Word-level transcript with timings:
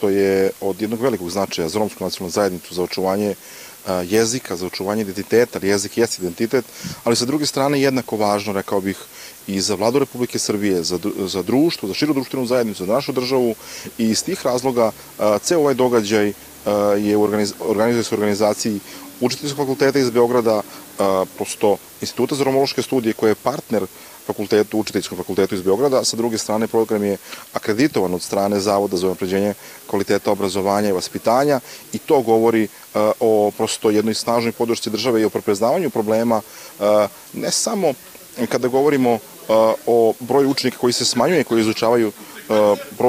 Što 0.00 0.08
je 0.08 0.50
od 0.60 0.80
jednog 0.80 1.00
velikog 1.00 1.30
značaja 1.30 1.68
za 1.68 1.78
romsku 1.78 2.04
nacionalnu 2.04 2.30
zajednicu, 2.30 2.74
za 2.74 2.82
očuvanje 2.82 3.34
jezika, 4.08 4.56
za 4.56 4.66
očuvanje 4.66 5.02
identiteta, 5.02 5.58
ali 5.58 5.68
jezik 5.68 5.98
jeste 5.98 6.22
identitet, 6.22 6.64
ali 7.04 7.16
sa 7.16 7.24
druge 7.24 7.46
strane 7.46 7.80
jednako 7.80 8.16
važno, 8.16 8.52
rekao 8.52 8.80
bih, 8.80 8.96
i 9.46 9.60
za 9.60 9.74
vladu 9.74 9.98
Republike 9.98 10.38
Srbije, 10.38 10.82
za, 10.82 10.98
za 11.26 11.42
društvo, 11.42 11.88
za 11.88 11.94
širu 11.94 12.14
društvenu 12.14 12.46
zajednicu, 12.46 12.86
za 12.86 12.92
našu 12.92 13.12
državu 13.12 13.54
i 13.98 14.08
iz 14.08 14.24
tih 14.24 14.46
razloga 14.46 14.90
ceo 15.42 15.60
ovaj 15.60 15.74
događaj 15.74 16.32
je 16.98 17.16
organiz, 17.16 17.54
organizuje 17.60 18.04
se 18.04 18.14
organizaciji 18.14 18.80
učiteljskog 19.20 19.58
fakulteta 19.58 19.98
iz 19.98 20.10
Beograda, 20.10 20.62
prosto 21.36 21.76
Instituta 22.00 22.34
za 22.34 22.44
romološke 22.44 22.82
studije 22.82 23.12
koji 23.12 23.30
je 23.30 23.34
partner 23.34 23.86
fakultetu, 24.26 24.78
učiteljskom 24.78 25.18
fakultetu 25.18 25.54
iz 25.54 25.62
Beograda, 25.62 26.04
sa 26.04 26.16
druge 26.16 26.38
strane 26.38 26.66
program 26.66 27.04
je 27.04 27.16
akreditovan 27.52 28.14
od 28.14 28.22
strane 28.22 28.60
Zavoda 28.60 28.96
za 28.96 29.06
unapređenje 29.06 29.54
kvaliteta 29.86 30.32
obrazovanja 30.32 30.88
i 30.88 30.92
vaspitanja 30.92 31.60
i 31.92 31.98
to 31.98 32.20
govori 32.20 32.68
o 33.20 33.50
prosto 33.56 33.90
jednoj 33.90 34.14
snažnoj 34.14 34.52
podršci 34.52 34.90
države 34.90 35.20
i 35.20 35.24
o 35.24 35.30
prepreznavanju 35.30 35.90
problema 35.90 36.40
ne 37.32 37.50
samo 37.50 37.92
kada 38.48 38.68
govorimo 38.68 39.18
o 39.86 40.14
broju 40.20 40.50
učenika 40.50 40.78
koji 40.78 40.92
se 40.92 41.04
smanjuje, 41.04 41.44
koji 41.44 41.60
izučavaju 41.60 42.12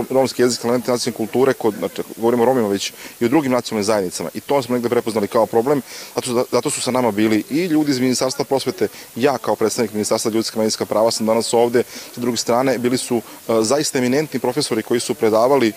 romski 0.09 0.41
jezik, 0.41 0.63
elemente 0.63 0.91
nacionalne 0.91 1.17
kulture, 1.17 1.53
kod, 1.53 1.75
znači, 1.79 2.01
govorimo 2.17 2.43
o 2.43 2.45
Romima 2.45 2.67
već 2.67 2.93
i 3.19 3.25
o 3.25 3.27
drugim 3.27 3.51
nacionalnim 3.51 3.83
zajednicama. 3.83 4.29
I 4.33 4.39
to 4.39 4.61
smo 4.61 4.73
negde 4.73 4.89
prepoznali 4.89 5.27
kao 5.27 5.45
problem, 5.45 5.81
zato, 6.15 6.45
zato 6.51 6.69
su 6.69 6.81
sa 6.81 6.91
nama 6.91 7.11
bili 7.11 7.43
i 7.49 7.65
ljudi 7.65 7.91
iz 7.91 7.99
Ministarstva 7.99 8.45
prosvete, 8.45 8.87
ja 9.15 9.37
kao 9.37 9.55
predstavnik 9.55 9.93
Ministarstva 9.93 10.31
ljudska 10.31 10.57
manjinska 10.57 10.85
prava 10.85 11.11
sam 11.11 11.25
danas 11.25 11.53
ovde, 11.53 11.83
sa 12.15 12.21
druge 12.21 12.37
strane 12.37 12.77
bili 12.77 12.97
su 12.97 13.21
zaista 13.61 13.97
eminentni 13.97 14.39
profesori 14.39 14.83
koji 14.83 14.99
su 14.99 15.13
predavali 15.15 15.73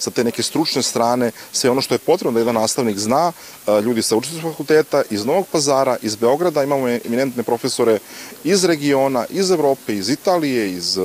sa 0.00 0.10
te 0.10 0.24
neke 0.24 0.42
stručne 0.42 0.82
strane, 0.82 1.30
sve 1.52 1.70
ono 1.70 1.80
što 1.80 1.94
je 1.94 1.98
potrebno 1.98 2.32
da 2.32 2.40
jedan 2.40 2.54
nastavnik 2.54 2.98
zna, 2.98 3.32
ljudi 3.84 4.02
sa 4.02 4.16
učiteljskog 4.16 4.52
fakulteta, 4.52 5.02
iz 5.10 5.24
Novog 5.24 5.46
pazara, 5.52 5.96
iz 6.02 6.16
Beograda, 6.16 6.64
imamo 6.64 6.88
eminentne 6.88 7.42
profesore 7.42 7.98
iz 8.44 8.64
regiona, 8.64 9.26
iz 9.30 9.50
Evrope, 9.50 9.94
iz 9.96 10.08
Italije, 10.08 10.72
iz 10.72 10.98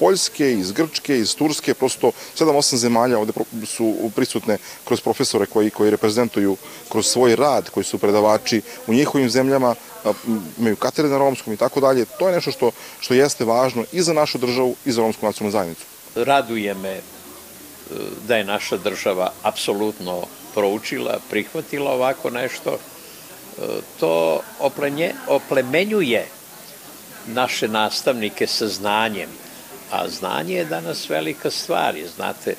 Poljske, 0.00 0.52
iz 0.52 0.72
Grčke, 0.72 1.18
iz 1.18 1.34
Turske, 1.36 1.74
prosto 1.74 2.12
7-8 2.38 2.76
zemalja 2.76 3.18
ovde 3.18 3.32
su 3.66 3.94
prisutne 4.16 4.58
kroz 4.84 5.00
profesore 5.00 5.46
koji, 5.46 5.70
koji 5.70 5.90
reprezentuju 5.90 6.56
kroz 6.88 7.06
svoj 7.06 7.36
rad, 7.36 7.70
koji 7.70 7.84
su 7.84 7.98
predavači 7.98 8.62
u 8.86 8.94
njihovim 8.94 9.30
zemljama, 9.30 9.74
imaju 10.58 10.76
katedre 10.76 11.10
na 11.10 11.18
romskom 11.18 11.52
i 11.52 11.56
tako 11.56 11.80
dalje. 11.80 12.04
To 12.18 12.28
je 12.28 12.34
nešto 12.34 12.50
što, 12.50 12.70
što 13.00 13.14
jeste 13.14 13.44
važno 13.44 13.84
i 13.92 14.02
za 14.02 14.12
našu 14.12 14.38
državu 14.38 14.76
i 14.84 14.92
za 14.92 15.02
romsku 15.02 15.26
nacionalnu 15.26 15.52
zajednicu. 15.52 15.84
Raduje 16.14 16.74
me 16.74 17.00
da 18.28 18.36
je 18.36 18.44
naša 18.44 18.76
država 18.76 19.32
apsolutno 19.42 20.22
proučila, 20.54 21.18
prihvatila 21.30 21.92
ovako 21.92 22.30
nešto. 22.30 22.78
To 24.00 24.40
oplenje, 24.58 25.14
oplemenjuje 25.28 26.26
naše 27.26 27.68
nastavnike 27.68 28.46
sa 28.46 28.68
znanjem, 28.68 29.28
a 29.90 30.08
znanje 30.08 30.54
je 30.54 30.64
danas 30.64 31.08
velika 31.08 31.50
stvar, 31.50 31.96
je, 31.96 32.08
znate, 32.16 32.54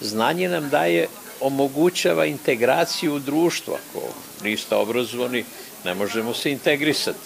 znanje 0.00 0.48
nam 0.48 0.68
daje, 0.68 1.06
omogućava 1.40 2.26
integraciju 2.26 3.14
u 3.14 3.18
društvo, 3.18 3.74
ako 3.74 4.06
niste 4.44 4.74
obrazovani, 4.74 5.44
ne 5.84 5.94
možemo 5.94 6.34
se 6.34 6.50
integrisati. 6.50 7.18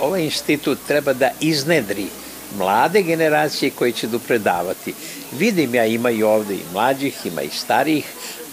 Ovaj 0.00 0.22
institut 0.22 0.78
treba 0.86 1.12
da 1.12 1.30
iznedri 1.40 2.06
mlade 2.56 3.02
generacije 3.02 3.70
koje 3.70 3.92
će 3.92 4.06
dopredavati. 4.06 4.94
Vidim 5.32 5.74
ja 5.74 5.86
ima 5.86 6.10
i 6.10 6.22
ovde 6.22 6.54
i 6.54 6.72
mlađih, 6.72 7.26
ima 7.26 7.42
i 7.42 7.50
starijih, 7.50 8.04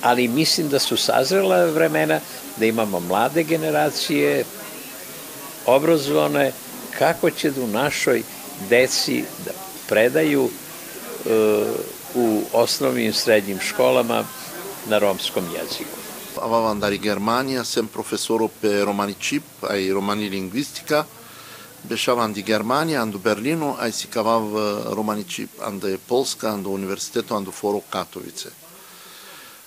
ali 0.02 0.28
mislim 0.28 0.70
da 0.70 0.80
su 0.80 0.98
sazrela 0.98 1.66
vremena 1.66 2.20
da 2.58 2.66
imamo 2.66 3.00
mlade 3.00 3.44
generacije, 3.44 4.44
obrazovane, 5.66 6.52
kako 6.98 7.30
će 7.30 7.52
da 7.52 7.62
u 7.62 7.68
našoj 7.68 8.24
deci 8.70 9.24
da 9.46 9.52
predaju 9.88 10.50
u 12.16 12.42
osnovnim 12.54 13.10
i 13.10 13.14
srednjim 13.14 13.60
školama 13.60 14.24
na 14.88 14.98
romskom 14.98 15.44
jeziku. 15.44 15.98
Aveam 16.42 16.66
andare 16.66 16.98
Germania, 16.98 17.64
sem 17.64 17.88
profesorul 17.88 18.50
pe 18.62 18.86
romani 18.86 19.14
chip, 19.14 19.44
ai 19.70 19.92
romani 19.92 20.30
dešava 21.88 22.24
ant 22.26 22.36
di 22.36 22.44
Germanija, 22.44 23.02
ant 23.02 23.16
Berlino, 23.22 23.76
aj 23.80 23.92
si 23.92 24.08
kavav 24.12 24.44
uh, 24.52 24.62
romanici 24.98 25.48
ant 25.64 25.84
Polska, 26.08 26.52
ant 26.52 26.68
Univerziteto, 26.68 27.36
ant 27.36 27.50
Foro 27.54 27.82
Katovice. 27.90 28.52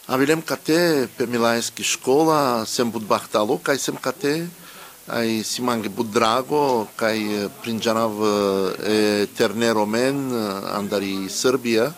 A 0.09 0.17
vilem 0.17 0.43
kate 0.43 1.09
pe 1.17 1.27
Milajski 1.27 1.85
škola, 1.85 2.65
sem 2.67 2.91
bud 2.91 3.05
bahtalo, 3.09 3.59
kaj 3.63 3.79
sem 3.79 3.97
kate, 3.97 4.49
ai 5.09 5.43
si 5.45 5.63
mangi 5.63 5.89
bud 5.89 6.11
drago, 6.13 6.89
kaj 6.97 7.19
uh, 7.19 7.49
prinđanav 7.63 8.21
uh, 8.21 8.29
e, 8.85 9.27
terne 9.37 9.73
romen, 9.73 10.29
andari 10.75 11.29
Srbija, 11.29 11.93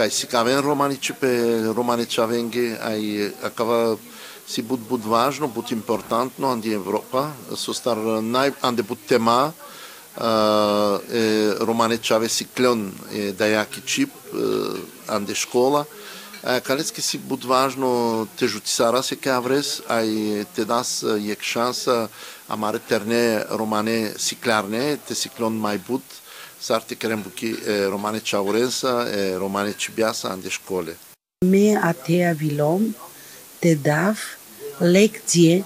Кај 0.00 0.08
си 0.08 0.26
кавен 0.32 0.64
романиче, 0.64 1.12
романичавенги, 1.76 2.72
а 2.80 2.96
и 2.96 3.32
акава 3.44 3.98
си 4.48 4.62
буд 4.62 4.80
буд 4.80 5.04
важно, 5.04 5.48
буд 5.48 5.70
импортантно, 5.70 6.48
анди 6.52 6.72
Европа, 6.72 7.28
со 7.52 7.74
стар 7.76 8.00
нај, 8.24 8.54
анде 8.64 8.80
буд 8.82 8.96
тема, 9.04 9.52
е, 10.16 11.52
Романе 11.60 11.98
Чаве 11.98 12.28
си 12.32 12.48
клен 12.48 12.96
е, 13.12 13.34
дајаки 13.36 13.84
чип, 13.84 14.08
анде 15.06 15.34
школа, 15.34 15.84
а, 16.44 16.60
калецки 16.60 17.02
си 17.02 17.18
буд 17.18 17.44
важно 17.44 18.26
тежуцисара 18.40 19.02
се 19.02 19.16
каврес, 19.16 19.82
а 19.88 20.00
и 20.00 20.46
те 20.56 20.64
дас 20.64 21.04
ек 21.04 21.42
шанса, 21.42 22.08
амаре 22.48 22.78
терне 22.78 23.44
Романе 23.52 24.14
сиклярне, 24.16 24.96
те 24.96 25.14
си 25.14 25.28
клен 25.28 25.60
мај 25.60 25.76
буд, 25.84 26.02
Сарти 26.60 26.96
Керембуки 26.96 27.54
романи 27.90 28.20
Чауренса, 28.20 28.92
романи 29.40 29.72
Чибјаса, 29.72 30.32
Анде 30.32 30.50
школе. 30.50 30.94
Ме 31.44 31.78
атеа 31.80 32.34
вилом 32.34 32.92
те 33.60 33.74
дав 33.76 34.20
лекције, 34.80 35.64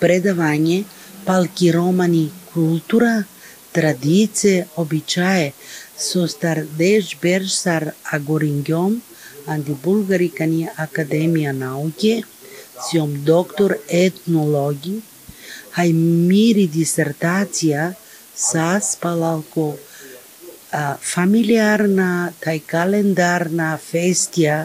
предавање, 0.00 0.84
палки 1.24 1.70
романи 1.72 2.26
култура, 2.52 3.24
традиција, 3.72 4.66
обичаје, 4.76 5.52
со 5.96 6.26
стардеж 6.28 7.16
Берсар 7.22 7.92
Агорингјом, 8.12 9.00
анди 9.48 9.74
Булгарикани 9.84 10.68
Академија 10.76 11.52
науке, 11.56 12.22
сиом 12.84 13.16
доктор 13.24 13.78
етнологи, 13.88 15.00
хај 15.72 15.92
мири 16.28 16.68
дисертација, 16.68 17.94
са 18.34 18.68
спалалко 18.82 19.74
фамилиарна, 20.74 22.32
тај 22.42 22.62
календарна 22.66 23.74
фестија 23.78 24.64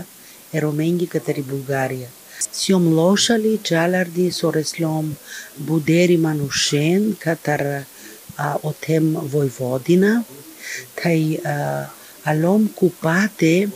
ероменги 0.53 1.08
катери 1.08 1.44
Бугарија. 1.46 2.09
Сјом 2.40 2.88
лошали 2.96 3.59
чаларди 3.64 4.29
сореслом 4.32 5.11
будери 5.58 6.17
манушен 6.17 7.16
катар 7.20 7.64
а, 8.38 8.58
отем 8.64 9.11
војводина, 9.34 10.23
тај 10.97 11.41
а, 11.44 11.90
алом 12.26 12.70
купате 12.70 13.70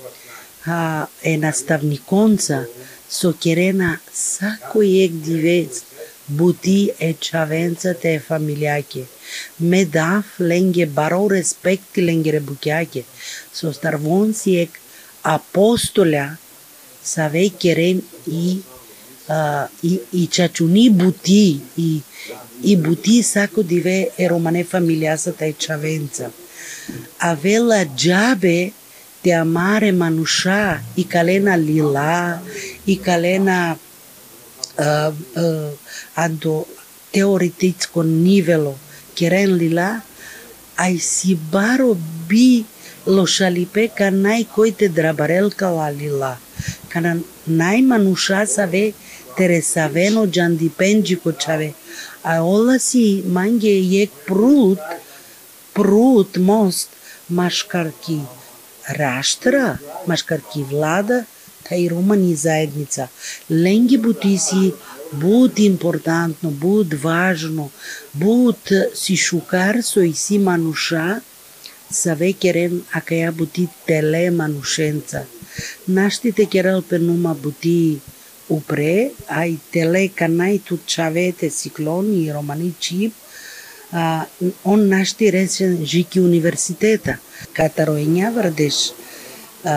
а, 0.66 1.08
е 1.22 1.38
наставниконца 1.38 2.66
со 3.10 3.34
керена 3.34 4.00
сако 4.12 4.82
ек 4.82 5.12
дивест 5.22 5.93
бути 6.29 6.91
е 7.01 7.15
чавенца 7.15 7.95
те 7.95 8.19
фамилјаке. 8.21 9.05
Ме 9.61 9.85
дав 9.85 10.25
ленге 10.41 10.87
баро 10.87 11.29
респекти 11.31 12.01
ленге 12.01 12.39
ребукјаке. 12.41 13.05
Со 13.53 13.73
старвонси 13.73 14.61
ек 14.65 14.81
апостоля 15.23 16.39
Savei 17.09 17.49
queren 17.57 18.03
i 18.27 18.61
uh, 19.29 19.67
i, 19.83 19.93
i 20.21 20.29
ciaciuni 20.29 20.91
buti 20.91 21.61
i, 21.77 21.91
i 22.69 22.77
buti 22.77 23.23
sacco 23.23 23.63
di 23.63 23.81
ve 23.81 24.13
e 24.15 24.27
romane 24.29 24.65
familiasa 24.65 25.33
tai 25.33 25.55
ciavenza. 25.57 26.31
Avela 27.19 27.85
giabe 27.95 28.73
de 29.23 29.33
amare 29.33 29.93
manusha 29.93 30.81
i 30.95 31.05
calena 31.07 31.57
lila 31.57 32.41
i 32.85 32.99
calena 33.01 33.77
анто 36.16 36.66
теоретичко 37.12 38.04
нивело 38.04 38.76
керен 39.16 39.56
лила, 39.58 40.02
ај 40.78 40.98
си 41.00 41.36
баро 41.36 41.94
би 42.30 42.66
лошалипе 43.06 43.88
ка 43.88 44.10
најкојте 44.10 44.90
драбарелка 44.90 45.70
лалила, 45.70 46.00
лила, 46.02 46.38
ка 46.90 47.02
на 47.02 47.14
најманушаса 47.48 48.66
ве 48.70 48.94
тересавено 49.38 50.26
джандипенджи 50.26 51.16
кочаве, 51.16 51.74
а 52.24 52.42
ола 52.42 52.80
си 52.80 53.24
манге 53.26 53.74
јек 53.82 54.10
прут, 54.28 54.80
прут 55.74 56.38
мост, 56.38 56.90
машкарки 57.30 58.20
раштра, 58.90 59.78
машкарки 60.08 60.64
влада, 60.64 61.26
Така 61.64 61.76
кај 61.76 61.90
романи 61.90 62.36
заедница, 62.36 63.08
ленги 63.50 63.98
бутиси 63.98 64.74
буд 65.12 65.60
импортантно, 65.60 66.52
буд 66.52 66.94
важно, 66.94 67.72
буд 68.14 68.72
си 68.96 69.16
шукар 69.18 69.82
со 69.82 70.02
и 70.02 70.14
си 70.14 70.40
мануша, 70.40 71.22
са 71.92 72.16
векерен, 72.16 72.84
а 72.92 73.02
каја 73.02 73.32
бути 73.32 73.68
теле 73.88 74.32
манушенца. 74.32 75.26
Наштите 75.88 76.46
керал 76.46 76.82
пенума 76.82 77.34
бути 77.34 78.00
упре, 78.50 79.12
а 79.28 79.46
и 79.48 79.58
теле 79.72 80.10
канајту 80.10 80.80
чавете 80.86 81.50
циклон 81.50 82.14
и 82.14 82.34
романи 82.34 82.74
чип, 82.80 83.14
а, 83.92 84.26
он 84.64 84.90
нашти 84.90 85.32
речен 85.32 85.86
жики 85.86 86.20
университета. 86.20 87.20
Катароења 87.54 88.34
врдеш, 88.34 88.94
Ε, 89.64 89.70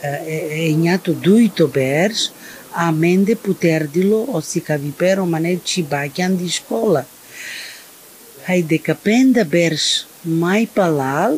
ε, 0.00 0.08
ε, 0.08 0.68
εννιά 0.68 0.98
του 0.98 1.16
ντουι 1.20 1.52
το 1.54 1.68
πέρς 1.68 2.32
αμέντε 2.72 3.34
που 3.34 3.54
τέρδιλο 3.54 4.28
ο 4.30 4.40
θικαβιπέρο 4.40 5.24
μανέ 5.24 5.60
τσιμπάκιαν 5.64 6.38
τη 6.38 6.50
σκόλα. 6.50 7.06
Χαϊ 8.44 8.62
δεκαπέντα 8.62 9.46
πέρς 9.46 10.06
μάι 10.22 10.66
παλάλ 10.66 11.32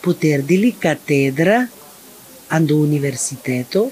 που 0.00 0.14
τέρδιλη 0.14 0.74
κατέδρα 0.78 1.70
αν 2.48 2.66
το 2.66 2.74
Ουνιβερσιτέτο 2.74 3.90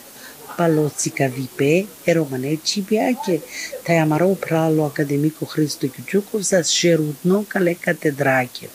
παλό 0.56 0.92
τσικαβιπέ 0.96 1.84
ερωμανέ 2.04 2.58
τσιπιάκε 2.62 3.40
τα 3.84 3.92
αμαρό 3.92 4.28
πράλο 4.28 4.84
Ακαδημίκο 4.84 5.46
Χρήστο 5.46 5.86
Κιτσούκο 5.86 6.42
σας 6.42 6.70
σερουτνό 6.70 7.44
καλέ 7.48 7.74
κατεδράκε. 7.80 8.68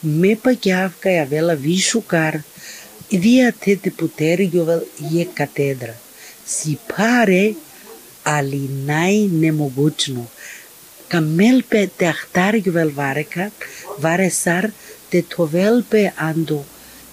Με 0.00 0.38
πακιάφκα 0.42 1.12
η 1.12 1.18
αβέλα 1.18 1.54
βίσου 1.54 2.02
Вие 3.12 3.52
тете 3.52 3.90
потергивал 3.90 4.80
е 5.14 5.26
катедра. 5.34 5.94
Си 6.46 6.78
паре, 6.88 7.54
али 8.24 8.68
најнемогучно. 8.68 10.26
Камелпе 11.08 11.86
те 11.86 12.06
ахтаргивал 12.12 12.90
варека, 12.90 13.50
варе 13.98 14.30
сар 14.30 14.70
те 15.10 15.22
товелпе 15.22 16.12
анду 16.16 16.64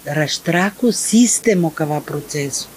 раштраку 0.07 0.91
системо 0.91 1.71
кава 1.71 2.01
процесу. 2.01 2.67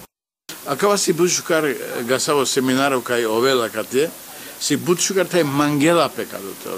А 0.65 0.77
кава 0.77 0.97
си 0.97 1.13
бушукар 1.13 1.75
гасаво 2.07 2.45
семинару 2.45 3.01
кај 3.01 3.27
овела 3.27 3.69
кате, 3.69 4.09
си 4.59 4.77
бушукар 4.77 5.27
тај 5.27 5.43
мангела 5.43 6.09
пе 6.09 6.25
кадо 6.25 6.53
те 6.63 6.69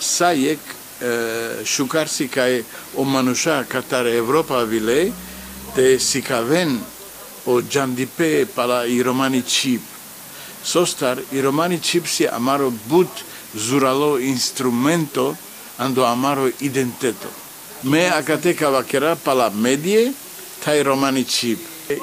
Са 0.00 0.32
ек 0.32 0.60
шукар 1.64 2.08
си 2.08 2.28
кај 2.28 2.64
омануша 2.96 3.64
катар 3.68 4.06
Европа 4.06 4.64
вилеј, 4.64 5.12
те 5.74 5.98
си 5.98 6.22
кавен 6.22 6.80
Джандипе 7.46 8.46
пала 8.46 8.86
и 8.86 9.04
Романи 9.04 9.42
Чип. 9.42 9.82
Состар 10.64 11.18
и 11.32 11.42
Романи 11.42 11.80
Чип 11.80 12.08
си 12.08 12.24
амаро 12.32 12.70
бут 12.70 13.08
зурало 13.54 14.18
инструменто, 14.18 15.36
андо 15.78 16.04
амаро 16.04 16.48
идентето. 16.60 17.28
Ме 17.84 18.06
акате 18.14 18.54
вакера 18.54 19.16
пала 19.16 19.50
медије, 19.50 20.14
тај 20.64 20.84
Романи 20.84 21.24
Чип. 21.24 21.58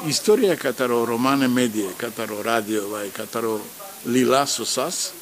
Историја 0.06 0.58
катаро 0.62 1.06
Романе 1.06 1.48
медије, 1.48 1.98
катаро 1.98 2.44
радио, 2.44 2.84
катаро 3.16 3.60
лила 4.06 4.46
со 4.46 4.66
сас, 4.66 5.14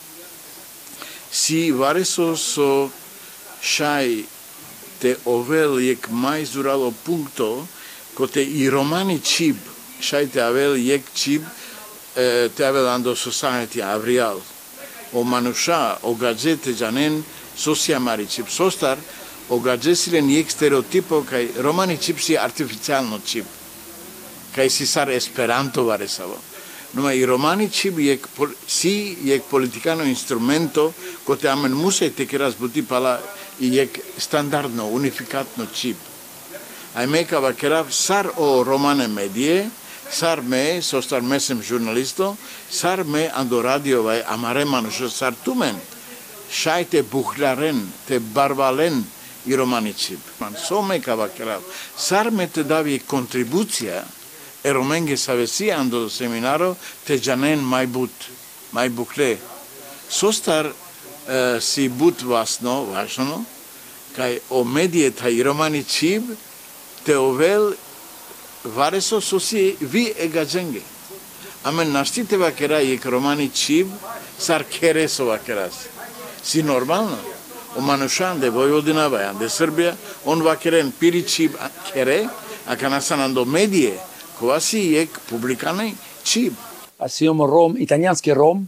си 1.31 1.71
варесо 1.71 2.35
со 2.35 2.89
шај 3.61 4.25
те 4.99 5.15
овел 5.25 5.79
ек 5.79 6.09
мај 6.11 6.45
зурало 6.45 6.91
пункто, 7.05 7.65
коте 8.15 8.43
и 8.43 8.69
романи 8.69 9.19
чиб, 9.23 9.57
шај 10.01 10.31
те 10.33 10.41
авел 10.43 10.75
ек 10.75 11.03
чиб, 11.13 11.43
те 12.15 12.63
авел 12.65 12.89
андо 12.89 13.15
сосајти 13.15 13.79
авриал. 13.81 14.41
O 15.13 15.23
manușa, 15.23 15.99
o 16.03 16.13
gazete 16.13 16.73
janen, 16.73 17.23
sosia 17.55 17.99
mari 17.99 18.27
chip 18.27 18.49
sostar, 18.49 18.97
o 19.49 19.59
gazete 19.59 20.21
ni 20.21 20.43
stereotipo 20.47 21.23
kai 21.23 21.49
romani 21.57 21.97
chip 21.97 22.19
si 22.19 22.35
artificialno 22.35 23.19
chip. 23.25 23.45
Kai 24.53 24.69
si 24.69 24.85
sar 24.85 25.09
esperanto 25.09 25.83
vare 25.83 26.07
savo. 26.07 26.37
но 26.93 27.11
и 27.11 27.27
романичи 27.27 27.91
би 27.91 28.09
ек 28.09 28.27
си 28.67 29.17
ек 29.25 29.43
политикано 29.43 30.05
инструменто 30.09 30.93
кој 31.25 31.51
амен 31.51 31.75
мусе 31.77 32.09
те 32.09 32.25
ке 32.25 32.39
разбути 32.39 32.81
пала 32.81 33.19
и 33.59 33.69
ек 33.79 33.99
стандардно 34.17 34.89
унификатно 34.89 35.67
чип. 35.73 35.97
Ај 36.95 37.05
мека 37.05 37.39
вакера 37.39 37.85
сар 37.89 38.31
о 38.37 38.63
романе 38.63 39.05
медије 39.07 39.69
сар 40.11 40.41
ме 40.41 40.81
со 40.81 41.01
стар 41.01 41.21
месем 41.21 41.61
журналисто 41.63 42.35
сар 42.71 43.03
ме 43.03 43.31
андо 43.35 43.61
радиова 43.63 44.15
е 44.17 44.25
амареман 44.27 44.89
што 44.91 45.09
сар 45.09 45.33
тумен 45.45 45.77
шајте 46.49 47.03
бухларен 47.03 47.85
те 48.07 48.19
барвален 48.19 49.05
и 49.45 49.55
романичи 49.55 50.17
со 50.67 50.81
мека 50.81 51.15
вакера 51.15 51.59
сар 51.97 52.31
ме 52.31 52.47
те 52.47 52.63
дави 52.63 52.99
контрибуција 52.99 54.01
ерумен 54.63 55.05
ги 55.05 55.17
савеси 55.17 55.69
андо 55.69 56.09
семинаро 56.09 56.75
те 57.05 57.17
жанен 57.17 57.59
май 57.59 57.87
бут, 57.87 58.11
май 58.73 58.89
букле. 58.89 59.37
Состар 60.09 60.73
э, 61.27 61.59
си 61.61 61.89
бут 61.89 62.21
васно, 62.21 62.85
вашно, 62.85 63.45
кај 64.17 64.41
о 64.49 64.63
медијета 64.65 65.29
и 65.29 65.43
романи 65.43 65.83
чиб, 65.83 66.23
те 67.05 67.17
овел 67.17 67.73
варесо 68.63 69.21
со 69.21 69.39
си 69.39 69.77
ви 69.81 70.13
е 70.17 70.45
дженге. 70.45 70.81
Аме 71.63 71.85
наштите 71.85 72.37
вакера 72.37 72.81
и 72.81 72.97
к 72.97 73.05
романи 73.05 73.49
чиб, 73.49 73.87
сар 74.39 74.63
кересо 74.63 75.25
вакерас. 75.25 75.87
Си 76.43 76.63
нормално. 76.63 77.17
О 77.77 77.81
Манушан, 77.81 78.39
де 78.39 78.49
Војводина, 78.49 79.33
де 79.39 79.45
Србија, 79.45 79.93
он 80.25 80.41
вакерен 80.41 80.91
пири 80.91 81.23
чиб 81.23 81.55
кере, 81.93 82.27
а 82.65 82.75
канасан 82.75 83.21
андо 83.21 83.45
медије, 83.45 83.99
классиек, 84.39 85.19
публиканы, 85.27 85.95
чип. 86.23 86.53
Аз 86.97 87.21
имам 87.21 87.41
ром, 87.41 87.75
италиански 87.77 88.31
ром, 88.31 88.67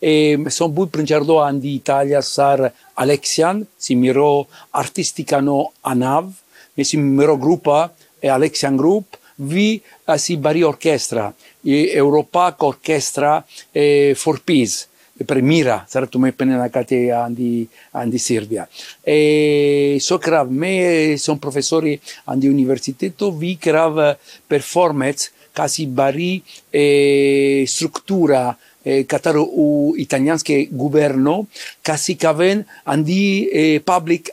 e 0.00 0.38
sono 0.48 0.72
but 0.72 0.90
princerdo 0.90 1.42
an 1.42 1.60
Italia 1.62 2.22
sar 2.22 2.72
Alexian, 2.94 3.66
si 3.76 3.94
miro 3.94 4.48
artisticano 4.70 5.72
anav, 5.82 6.32
mi 6.74 6.84
si 6.84 6.96
miro 6.96 7.36
gruppa 7.36 7.92
e 8.18 8.28
Alexian 8.28 8.76
Group, 8.76 9.18
vi 9.36 9.80
eh, 10.06 10.18
si 10.18 10.36
bari 10.36 10.62
orchestra, 10.62 11.32
e 11.62 11.90
Europac 11.92 12.62
orchestra 12.62 13.44
e 13.70 14.14
for 14.16 14.40
peace 14.42 14.88
premira 15.26 15.84
sartu 15.88 16.18
me 16.18 16.32
penena 16.32 16.68
kate 16.68 17.10
andi 17.12 17.68
andi 17.92 18.18
Serbia 18.18 18.68
e 19.02 19.98
so 20.00 20.18
krav 20.18 20.50
me 20.50 21.16
son 21.18 21.38
professori 21.38 22.00
andi 22.24 22.48
universiteto 22.48 23.30
vi 23.30 23.56
krav 23.58 24.16
performance 24.46 25.30
kasi 25.52 25.86
bari 25.86 26.42
e 26.70 27.64
struttura 27.66 28.56
e 28.82 29.04
kataro 29.04 29.42
u 29.42 29.94
italianske 29.96 30.68
governo 30.70 31.46
kasi 31.82 32.16
kaven 32.16 32.64
andi 32.84 33.48
e, 33.52 33.80
public 33.84 34.30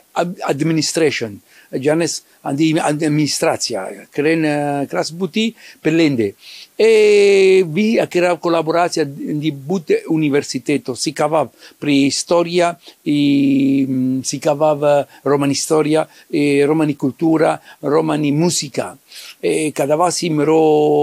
administration. 0.48 1.38
Janes 1.70 2.22
andi 2.48 2.72
administrația 2.80 4.08
cren 4.10 4.46
cras 4.88 5.10
buti 5.12 5.52
pelende 5.82 6.32
e 6.80 7.64
vi 7.66 7.98
a 7.98 8.06
kera 8.06 8.36
colaborația 8.36 9.02
di 9.04 9.50
but 9.50 9.90
universiteto. 10.06 10.94
Si 10.94 11.12
cavav 11.12 11.50
pri 11.76 12.06
historia 12.06 12.78
i 13.02 14.20
si 14.22 14.38
cavav 14.38 15.08
romani 15.22 15.52
historia 15.52 16.08
e 16.30 16.64
romani 16.64 16.94
cultura 16.94 17.60
romani 17.80 18.30
musica. 18.30 18.96
E 19.40 19.72
cada 19.74 20.10
si 20.10 20.30
mero 20.30 20.54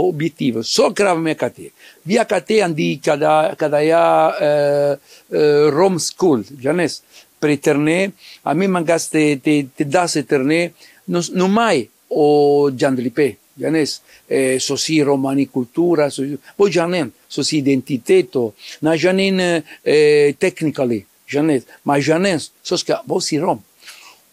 obiettivo. 0.07 0.61
So 0.61 0.93
krav 0.93 1.19
me 1.19 1.35
kate 1.35 1.73
via 2.03 2.23
kate 2.23 2.63
andi 2.63 2.99
cada 3.03 3.53
cada 3.57 3.81
ya 3.81 4.31
eh, 4.39 4.97
eh, 5.27 5.69
rom 5.69 5.97
school 5.99 6.45
janes 6.57 7.01
pri 7.37 7.59
terne 7.59 8.13
a 8.43 8.53
mi 8.53 8.67
mangaste 8.67 9.41
te, 9.43 9.67
te 9.75 9.83
das 9.83 10.23
terne. 10.25 10.71
No, 11.07 11.19
no 11.33 11.47
mai 11.47 11.89
o 12.07 12.71
Giandlipe, 12.71 13.37
janes, 13.55 14.01
eh, 14.27 14.59
sosi 14.59 15.01
romani 15.01 15.47
cultura, 15.47 16.09
sosi, 16.09 16.37
voi 16.55 16.71
janen, 16.71 17.11
sosi 17.27 17.57
identiteto, 17.57 18.53
na 18.81 18.95
janen 18.95 19.39
eh, 19.83 20.35
technically, 20.37 21.05
janes, 21.27 21.63
ma 21.83 21.97
janen, 21.97 22.39
soska, 22.61 23.01
vosi 23.05 23.39
rom. 23.39 23.61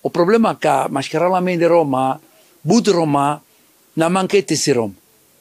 O 0.03 0.11
problema 0.11 0.59
ca 0.59 0.89
maschera 0.91 1.29
la 1.29 1.41
de 1.41 1.67
Roma, 1.69 2.21
bud 2.63 2.89
Roma, 2.89 3.41
na 3.95 4.09
manchete 4.09 4.57
si 4.57 4.73
rom. 4.73 4.93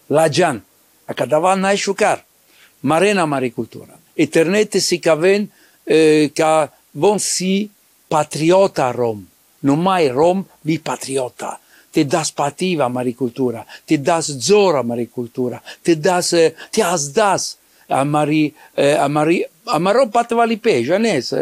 La 0.09 0.29
jan, 0.29 0.61
a 1.07 1.13
cadava 1.13 1.55
na 1.55 1.75
șucar, 1.75 2.23
marena 2.81 3.25
maricultura. 3.25 3.97
Eternete 4.15 4.79
si 4.79 4.99
caven 4.99 5.49
eh, 5.83 6.31
ca 6.33 6.71
von 6.91 7.19
si 7.19 7.69
patriota 8.07 8.91
rom. 8.91 9.25
Numai 9.61 10.09
rom 10.09 10.45
vi 10.61 10.79
patriota. 10.79 11.59
Te 11.91 12.05
das 12.05 12.31
pativa 12.31 12.89
maricultura, 12.89 13.65
te 13.85 13.97
das 13.97 14.31
zora 14.39 14.83
maricultura, 14.83 15.61
te 15.83 15.95
das, 15.95 16.29
te 16.71 16.83
as 16.83 17.11
das 17.13 17.57
a 17.87 18.03
mari, 18.05 18.53
a 18.77 19.07
mari, 19.07 19.43
a 19.65 19.79
maro 19.79 20.07
patvali 20.09 20.57
pe, 20.57 20.83
janes, 20.83 21.33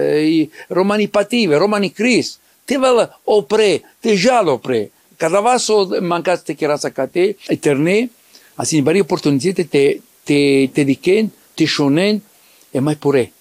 romani 0.70 1.08
pative, 1.08 1.60
romani 1.60 1.92
cris, 1.92 2.40
te 2.66 2.78
vel 2.78 3.06
opre, 3.26 3.82
te 4.02 4.18
jal 4.18 4.50
opre, 4.50 4.90
cada 5.18 5.40
vaso 5.40 5.88
mancați 6.02 6.44
te 6.44 6.54
cherața 6.54 6.90
ca 6.90 7.06
te, 7.06 7.36
eterne, 7.48 8.10
assim, 8.56 8.84
vari 8.84 9.00
oportunitete 9.00 9.64
te, 9.64 10.02
te, 10.24 10.70
te 10.74 10.84
diken, 10.84 11.32
te 11.54 11.66
shonen, 11.66 12.22
e 12.72 12.80
mai 12.80 12.96
pure. 12.96 13.32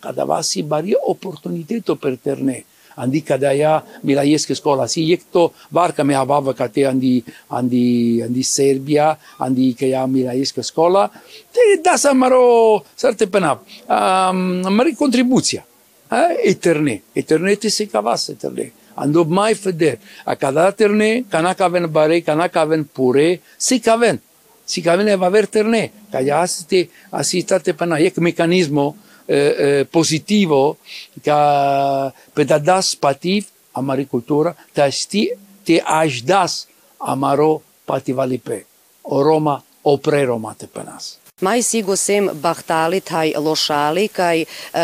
Cada 0.00 0.24
vasi 0.24 0.62
vari 0.62 0.94
opportuniteto 0.94 1.96
per 1.96 2.18
terne 2.22 2.64
andi 2.98 3.22
kada 3.22 3.52
ja 3.54 3.78
bila 4.02 4.26
jeske 4.26 4.54
skola 4.54 4.88
si 4.88 5.06
jekto 5.10 5.52
varka 5.70 6.04
me 6.04 6.14
avava 6.14 6.54
kate 6.54 6.86
andi 6.90 7.22
andi 7.50 8.22
andi 8.26 8.42
Serbia 8.42 9.16
andi 9.38 9.72
ke 9.78 9.88
ja 9.94 10.06
mila 10.06 10.34
jeske 10.34 10.62
skola 10.62 11.08
te 11.52 11.80
da 11.84 11.96
samaro 11.98 12.82
sarte 12.96 13.26
penap 13.30 13.62
um, 13.88 14.66
mari 14.74 14.94
contribuția. 14.94 15.62
Eh? 16.10 16.50
eterne. 16.50 17.02
Eterne 17.14 17.56
te 17.56 17.70
se 17.70 17.86
cavas 17.86 18.28
eterne. 18.32 18.70
Ando 18.96 19.24
mai 19.24 19.54
feder. 19.54 19.98
A 20.24 20.36
cada 20.36 20.70
terne 20.72 21.24
canaka 21.30 21.68
ven 21.68 21.86
bare 21.92 22.22
canaka 22.22 22.64
ven 22.64 22.84
pure 22.84 23.40
si 23.58 23.80
caven 23.80 24.18
si 24.64 24.82
caven 24.82 25.18
va 25.18 25.28
ver 25.30 25.46
terne. 25.46 25.90
Ca 26.12 26.20
ja 26.20 26.40
asiste 26.42 26.88
asistate 27.10 27.74
pana 27.74 28.00
jek 28.00 28.18
mecanismo 28.18 28.94
eh, 28.94 29.07
positivo 29.90 30.76
ca 31.22 32.12
pe 32.32 32.44
da 32.44 32.58
das 32.58 32.94
pativ 32.94 33.48
a 33.72 33.80
maricultura 33.80 34.56
te 34.72 34.90
sti 34.90 35.36
te 35.62 35.82
aș 35.84 36.22
das 36.22 36.66
amaro 36.96 37.62
pativalipe 37.84 38.66
o 39.02 39.22
Roma 39.22 39.64
o 39.82 39.96
pre 39.96 40.24
Roma 40.24 40.54
te 40.56 40.66
penas. 40.66 41.18
Mai 41.40 41.62
sigo 41.62 41.94
sem 41.96 42.26
bahtali 42.34 42.98
taj 43.00 43.32
lošali, 43.38 44.08
kaj 44.08 44.40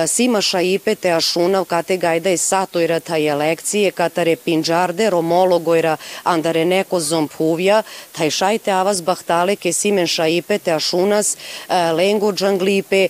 sima 0.07 0.39
šaipe 0.41 0.95
te 0.95 1.11
ašunav 1.11 1.65
kate 1.65 1.97
gajdaj 1.97 2.37
satoira 2.39 3.01
taj 3.01 3.35
lekcije, 3.35 3.91
katare 3.91 4.37
pinđarde 4.37 5.11
romologojra 5.11 5.97
andare 6.25 6.65
neko 6.65 7.01
zompuvja, 7.01 7.83
taj 8.13 8.31
šajte 8.31 8.71
avas 8.71 9.03
bahtali 9.03 9.57
ke 9.57 9.73
simen 9.73 10.07
šaipe 10.07 10.59
te 10.59 10.73
ašunas, 10.73 11.37
lengo 11.97 12.33
džanglipe, 12.33 13.09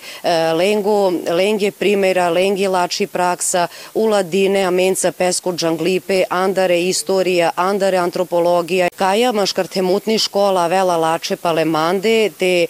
lengo, 0.57 1.13
lenge 1.29 1.71
primera, 1.71 2.31
lengi 2.31 2.67
lači 2.69 3.07
praksa, 3.07 3.67
uladine, 3.95 4.65
amenca 4.65 5.13
pesko 5.13 5.53
džanglipe, 5.53 6.23
andare 6.31 6.81
istorija, 6.81 7.51
andare 7.57 7.99
antropologija, 7.99 8.89
kaja 8.97 9.33
maškartemutni 9.33 10.19
škola 10.19 10.67
vela 10.67 10.97
lače 10.97 11.37
palemande, 11.37 12.31
te 12.39 12.67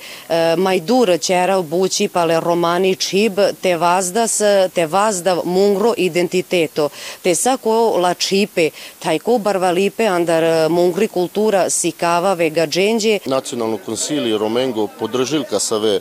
Majdur 0.64 1.18
Ćerav 1.20 1.62
Bući 1.62 2.08
Pale 2.08 2.40
Romani 2.40 2.96
Čib 2.96 3.38
te 3.62 3.76
vazdas 3.76 4.40
te 4.74 4.86
vazdav 4.86 5.40
mungro 5.44 5.94
identiteto. 5.96 6.88
Te 7.22 7.34
sako 7.34 7.98
la 7.98 8.14
čipe 8.14 8.70
tajko 8.98 9.38
barvalipe 9.38 10.06
andar 10.06 10.70
mungri 10.70 11.08
kultura 11.08 11.70
sikava 11.70 12.34
vega 12.34 12.66
dženđe 12.66 13.18
Nacionalno 13.26 13.78
konsilio 13.86 14.38
Romengo 14.38 14.86
podržil 14.98 15.44
kasave 15.44 16.00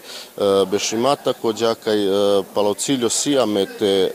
bešimata 0.72 1.34
kođakaj 1.34 1.98
palaucilio 2.54 3.10
siamete 3.10 4.12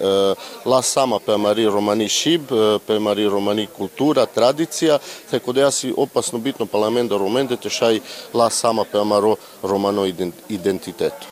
la 0.64 0.82
sama 0.82 1.18
pe 1.18 1.36
mari 1.36 1.64
romani 1.64 2.08
šib 2.08 2.42
pe 2.86 2.98
mari 2.98 3.28
romani 3.28 3.66
kultura 3.66 4.26
tradicija 4.26 4.98
tako 5.30 5.52
da 5.52 5.60
ja 5.60 5.70
si 5.70 5.94
opasno 5.96 6.38
bitno 6.38 6.66
parlamenta 6.66 7.16
romende 7.16 7.56
te 7.56 7.70
šaj 7.70 8.00
la 8.34 8.50
sama 8.50 8.84
pe 8.84 9.04
maro 9.04 9.36
romano 9.62 10.06
identiteto 10.06 10.37
identitetu. 10.48 11.26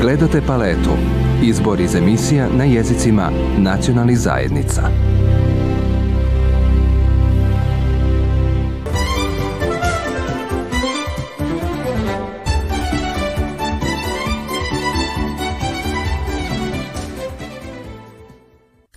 Gledate 0.00 0.42
paletu. 0.46 0.90
Izbor 1.42 1.80
iz 1.80 1.94
emisija 1.94 2.48
na 2.48 2.64
jezicima 2.64 3.30
nacionalnih 3.58 4.18
zajednica. 4.18 4.82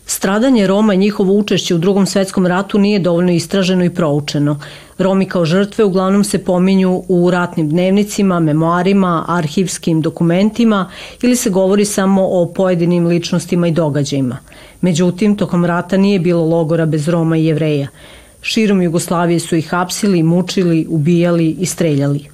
Stradanje 0.05 0.67
Roma 0.67 0.93
i 0.93 0.97
njihovo 0.97 1.33
učešće 1.33 1.75
u 1.75 1.77
drugom 1.77 2.05
svetskom 2.05 2.47
ratu 2.47 2.79
nije 2.79 2.99
dovoljno 2.99 3.31
istraženo 3.31 3.85
i 3.85 3.93
proučeno. 3.93 4.59
Romi 4.97 5.25
kao 5.25 5.45
žrtve 5.45 5.83
uglavnom 5.83 6.23
se 6.23 6.43
pominju 6.43 7.03
u 7.07 7.31
ratnim 7.31 7.69
dnevnicima, 7.69 8.39
memoarima, 8.39 9.25
arhivskim 9.27 10.01
dokumentima 10.01 10.89
ili 11.21 11.35
se 11.35 11.49
govori 11.49 11.85
samo 11.85 12.27
o 12.31 12.45
pojedinim 12.45 13.07
ličnostima 13.07 13.67
i 13.67 13.71
događajima. 13.71 14.37
Međutim, 14.81 15.35
tokom 15.35 15.65
rata 15.65 15.97
nije 15.97 16.19
bilo 16.19 16.45
logora 16.45 16.85
bez 16.85 17.07
Roma 17.07 17.37
i 17.37 17.45
Jevreja. 17.45 17.87
Širom 18.41 18.81
Jugoslavije 18.81 19.39
su 19.39 19.55
ih 19.55 19.69
hapsili, 19.69 20.23
mučili, 20.23 20.85
ubijali 20.89 21.49
i 21.59 21.65
streljali. 21.65 22.25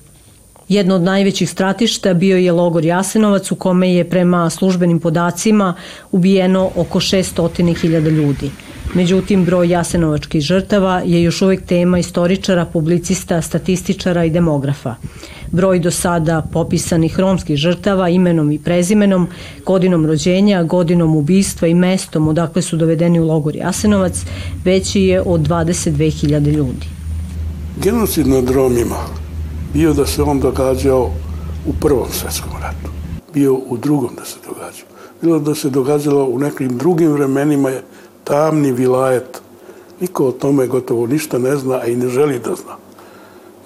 Jedno 0.70 0.96
od 0.96 1.01
najvećih 1.01 1.50
stratišta 1.50 2.13
bio 2.13 2.38
je 2.38 2.51
logor 2.51 2.86
Jasenovac 2.86 3.51
u 3.51 3.55
kome 3.55 3.93
je 3.93 4.10
prema 4.10 4.50
službenim 4.50 5.00
podacima 5.00 5.74
ubijeno 6.12 6.72
oko 6.75 7.00
600.000 7.00 8.10
ljudi. 8.10 8.51
Međutim, 8.94 9.46
broj 9.46 9.70
jasenovačkih 9.70 10.42
žrtava 10.42 11.02
je 11.06 11.24
još 11.24 11.42
uvek 11.42 11.66
tema 11.66 12.00
istoričara, 12.00 12.66
publicista, 12.66 13.42
statističara 13.42 14.26
i 14.26 14.30
demografa. 14.30 14.96
Broj 15.52 15.80
do 15.80 15.92
sada 15.92 16.42
popisanih 16.54 17.20
romskih 17.20 17.58
žrtava 17.58 18.10
imenom 18.10 18.52
i 18.52 18.60
prezimenom, 18.60 19.28
godinom 19.66 20.06
rođenja, 20.06 20.64
godinom 20.64 21.16
ubistva 21.16 21.68
i 21.68 21.74
mestom 21.74 22.28
odakle 22.28 22.62
su 22.62 22.78
dovedeni 22.78 23.20
u 23.20 23.28
logor 23.28 23.56
Jasenovac 23.56 24.26
veći 24.66 25.02
je 25.02 25.22
od 25.22 25.42
22.000 25.42 26.52
ljudi. 26.52 26.88
Genocid 27.84 28.28
nad 28.28 28.50
Romima 28.50 29.00
bio 29.74 29.94
da 29.94 30.06
se 30.06 30.22
on 30.24 30.40
događao 30.40 31.12
u 31.66 31.74
prvom 31.82 32.08
svetskom 32.12 32.52
ratu, 32.62 32.92
bio 33.34 33.54
u 33.54 33.78
drugom 33.78 34.10
da 34.18 34.26
se 34.26 34.38
događao, 34.48 34.88
bilo 35.22 35.40
da 35.40 35.56
se 35.56 35.70
događalo 35.70 36.26
u 36.26 36.40
nekim 36.40 36.78
drugim 36.78 37.12
vremenima 37.12 37.70
je 37.70 37.82
tamni 38.24 38.72
vilajet. 38.72 39.42
Niko 40.00 40.27
o 40.27 40.32
tome 40.32 40.68
gotovo 40.68 41.08
ništa 41.08 41.38
ne 41.38 41.56
zna, 41.56 41.75
a 41.75 41.86
i 41.86 41.96
ne 41.96 42.10
želi 42.10 42.39
da 42.39 42.56
zna. 42.56 42.77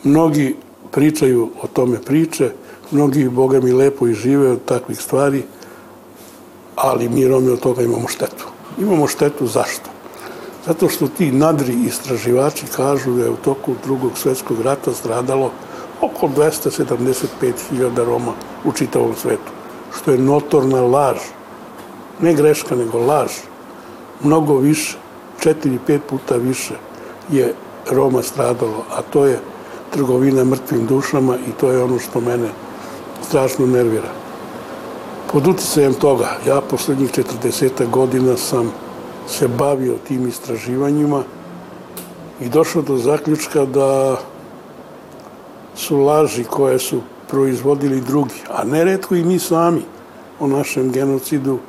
Mnogi 0.03 0.55
pričaju 0.91 1.49
o 1.61 1.67
tome 1.67 2.01
priče, 2.01 2.51
mnogi, 2.91 3.29
boga 3.29 3.59
mi, 3.61 3.71
lepo 3.71 4.07
i 4.07 4.13
žive 4.13 4.51
od 4.51 4.65
takvih 4.65 4.99
stvari, 4.99 5.43
ali 6.75 7.09
mi 7.09 7.27
Romi 7.27 7.49
od 7.49 7.59
toga 7.59 7.81
imamo 7.81 8.07
štetu. 8.07 8.47
Imamo 8.79 9.07
štetu 9.07 9.47
zašto? 9.47 9.89
Zato 10.67 10.89
što 10.89 11.07
ti 11.07 11.31
nadri 11.31 11.73
istraživači 11.73 12.65
kažu 12.75 13.11
da 13.11 13.23
je 13.23 13.29
u 13.29 13.35
toku 13.35 13.75
drugog 13.85 14.17
svetskog 14.17 14.61
rata 14.61 14.93
stradalo 14.93 15.51
oko 16.01 16.27
275.000 16.27 18.05
Roma 18.05 18.33
u 18.65 18.71
čitavom 18.71 19.15
svetu, 19.15 19.51
što 19.97 20.11
je 20.11 20.17
notorna 20.17 20.81
laž. 20.81 21.17
Ne 22.21 22.33
greška, 22.33 22.75
nego 22.75 22.99
laž. 22.99 23.31
Mnogo 24.23 24.57
više, 24.57 24.97
četiri, 25.39 25.79
pet 25.87 26.01
puta 26.09 26.35
više 26.35 26.73
je 27.29 27.53
Roma 27.91 28.21
stradalo, 28.21 28.85
a 28.91 29.01
to 29.01 29.25
je 29.25 29.39
trgovina 29.93 30.43
mrtvim 30.43 30.85
dušama 30.85 31.35
i 31.35 31.51
to 31.59 31.71
je 31.71 31.83
ono 31.83 31.99
što 31.99 32.21
mene 32.21 32.49
strašno 33.27 33.67
nervira. 33.67 34.09
Pod 35.31 35.47
uticajem 35.47 35.93
toga, 35.93 36.37
ja 36.47 36.61
poslednjih 36.61 37.11
40 37.11 37.89
godina 37.89 38.37
sam 38.37 38.71
se 39.27 39.47
bavio 39.47 39.95
tim 40.07 40.27
istraživanjima 40.27 41.23
i 42.41 42.49
došao 42.49 42.81
do 42.81 42.97
zaključka 42.97 43.65
da 43.65 44.17
su 45.75 45.97
laži 45.97 46.43
koje 46.43 46.79
su 46.79 47.01
proizvodili 47.29 48.01
drugi, 48.01 48.41
a 48.49 48.63
neretko 48.63 49.15
i 49.15 49.23
mi 49.23 49.39
sami 49.39 49.81
o 50.39 50.47
našem 50.47 50.91
genocidu 50.91 51.59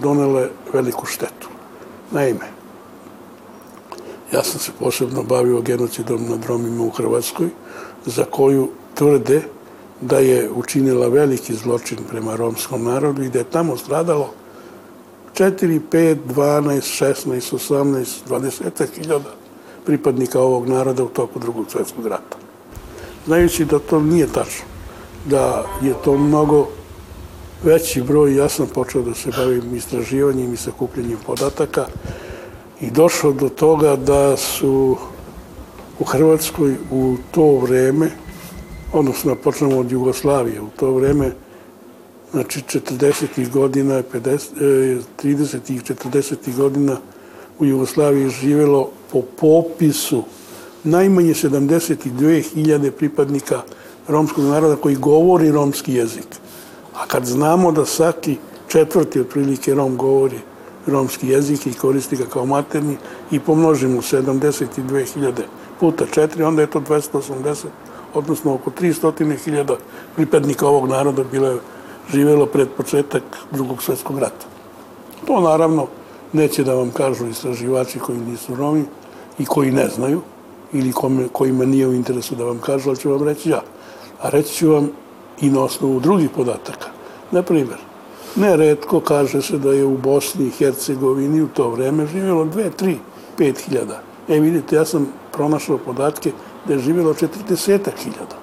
donele 0.00 0.48
veliku 0.72 1.06
štetu. 1.06 1.48
Naime, 2.10 2.46
ja 4.32 4.42
sam 4.42 4.60
se 4.60 4.72
posebno 4.78 5.22
bavio 5.22 5.60
genocidom 5.60 6.26
nad 6.28 6.44
Romima 6.44 6.84
u 6.84 6.90
Hrvatskoj, 6.90 7.48
za 8.06 8.24
koju 8.24 8.68
tvrde 8.94 9.42
da 10.00 10.18
je 10.18 10.50
učinila 10.50 11.08
veliki 11.08 11.54
zločin 11.54 11.98
prema 12.10 12.36
romskom 12.36 12.84
narodu 12.84 13.22
i 13.22 13.30
da 13.30 13.38
je 13.38 13.50
tamo 13.50 13.76
stradalo 13.76 14.30
4, 15.34 15.80
5, 15.90 16.16
12, 16.34 17.04
16, 17.04 17.54
18, 17.54 18.04
20 18.28 18.86
hiljada 18.94 19.30
pripadnika 19.86 20.40
ovog 20.40 20.68
naroda 20.68 21.04
u 21.04 21.08
toku 21.08 21.38
drugog 21.38 21.64
svetskog 21.70 22.06
rata 22.06 22.36
znajući 23.28 23.64
da 23.64 23.78
to 23.78 24.00
nije 24.00 24.26
tačno, 24.26 24.64
da 25.26 25.64
je 25.82 25.94
to 26.04 26.18
mnogo 26.18 26.68
veći 27.62 28.02
broj, 28.02 28.36
ja 28.36 28.48
sam 28.48 28.66
počeo 28.66 29.02
da 29.02 29.14
se 29.14 29.30
bavim 29.36 29.74
istraživanjem 29.74 30.54
i 30.54 30.56
sakupljanjem 30.56 31.18
podataka 31.26 31.86
i 32.80 32.90
došao 32.90 33.32
do 33.32 33.48
toga 33.48 33.96
da 33.96 34.36
su 34.36 34.96
u 35.98 36.04
Hrvatskoj 36.04 36.74
u 36.90 37.16
to 37.30 37.58
vreme, 37.58 38.10
odnosno 38.92 39.34
počnemo 39.34 39.78
od 39.78 39.92
Jugoslavije, 39.92 40.60
u 40.60 40.68
to 40.76 40.92
vreme, 40.92 41.32
znači 42.30 42.60
40. 42.60 43.50
godina, 43.50 44.02
50, 44.12 45.00
30. 45.22 45.72
i 45.72 45.80
40. 45.80 46.56
godina 46.56 46.96
u 47.58 47.64
Jugoslaviji 47.64 48.28
živelo 48.28 48.90
po 49.12 49.22
popisu 49.22 50.22
najmanje 50.84 51.34
72.000 51.34 52.90
pripadnika 52.90 53.62
romskog 54.08 54.44
naroda 54.44 54.76
koji 54.76 54.96
govori 54.96 55.50
romski 55.50 55.94
jezik. 55.94 56.26
A 56.98 57.06
kad 57.06 57.24
znamo 57.24 57.72
da 57.72 57.86
svaki 57.86 58.36
četvrti 58.68 59.20
otprilike 59.20 59.74
Rom 59.74 59.96
govori 59.96 60.38
romski 60.86 61.28
jezik 61.28 61.66
i 61.66 61.74
koristi 61.74 62.16
ga 62.16 62.24
kao 62.24 62.46
materni 62.46 62.96
i 63.30 63.40
pomnožimo 63.40 64.02
72.000 64.02 65.32
puta 65.80 66.04
4, 66.14 66.44
onda 66.44 66.62
je 66.62 66.70
to 66.70 66.80
280, 66.80 67.66
odnosno 68.14 68.54
oko 68.54 68.70
300.000 68.70 69.76
pripadnika 70.16 70.66
ovog 70.66 70.88
naroda 70.88 71.24
bilo 71.32 71.48
je 71.48 71.58
živelo 72.12 72.46
pred 72.46 72.68
početak 72.76 73.22
drugog 73.50 73.82
svetskog 73.82 74.18
rata. 74.18 74.46
To 75.26 75.40
naravno 75.40 75.86
neće 76.32 76.64
da 76.64 76.74
vam 76.74 76.90
kažu 76.90 77.26
istraživači 77.26 77.98
koji 77.98 78.18
nisu 78.18 78.54
Romi 78.54 78.84
i 79.38 79.46
koji 79.46 79.70
ne 79.70 79.88
znaju 79.88 80.20
ili 80.72 80.92
kome, 80.92 81.28
kojima 81.32 81.64
nije 81.64 81.86
u 81.86 81.94
interesu 81.94 82.34
da 82.34 82.44
vam 82.44 82.58
kažu, 82.58 82.88
ali 82.88 82.98
ću 82.98 83.10
vam 83.10 83.22
reći 83.22 83.50
ja. 83.50 83.62
A 84.22 84.28
reći 84.28 84.54
ću 84.54 84.70
vam 84.70 84.90
i 85.40 85.50
na 85.50 85.62
osnovu 85.62 86.00
drugih 86.00 86.30
podataka. 86.30 86.88
Na 87.30 87.42
primjer, 87.42 87.78
neredko 88.36 89.00
kaže 89.00 89.42
se 89.42 89.58
da 89.58 89.72
je 89.72 89.84
u 89.84 89.96
Bosni 89.98 90.46
i 90.46 90.50
Hercegovini 90.50 91.42
u 91.42 91.48
to 91.48 91.70
vreme 91.70 92.06
živjelo 92.06 92.44
2, 92.44 92.70
3, 92.78 92.96
5 93.38 93.58
hiljada. 93.58 94.00
E 94.28 94.40
vidite, 94.40 94.76
ja 94.76 94.84
sam 94.84 95.08
pronašao 95.32 95.78
podatke 95.78 96.32
da 96.66 96.72
je 96.72 96.78
živjelo 96.78 97.14
40 97.14 97.68
hiljada. 98.04 98.36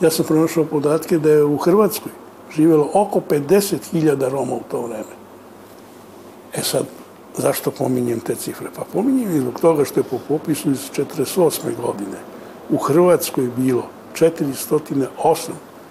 Ja 0.00 0.10
sam 0.10 0.24
pronašao 0.24 0.64
podatke 0.64 1.18
da 1.18 1.30
je 1.30 1.44
u 1.44 1.56
Hrvatskoj 1.56 2.12
živjelo 2.56 2.90
oko 2.94 3.20
50 3.30 3.76
hiljada 3.90 4.28
Roma 4.28 4.54
u 4.54 4.60
to 4.70 4.82
vreme. 4.82 5.16
E 6.54 6.62
sad, 6.62 6.86
zašto 7.36 7.70
pominjem 7.70 8.20
te 8.20 8.34
cifre? 8.34 8.68
Pa 8.76 8.84
pominjem 8.92 9.36
i 9.36 9.40
zbog 9.40 9.60
toga 9.60 9.84
što 9.84 10.00
je 10.00 10.04
po 10.04 10.18
popisu 10.28 10.70
iz 10.70 10.90
48. 10.96 11.60
godine 11.86 12.18
u 12.70 12.76
Hrvatskoj 12.76 13.48
bilo 13.56 13.86
408 14.14 15.50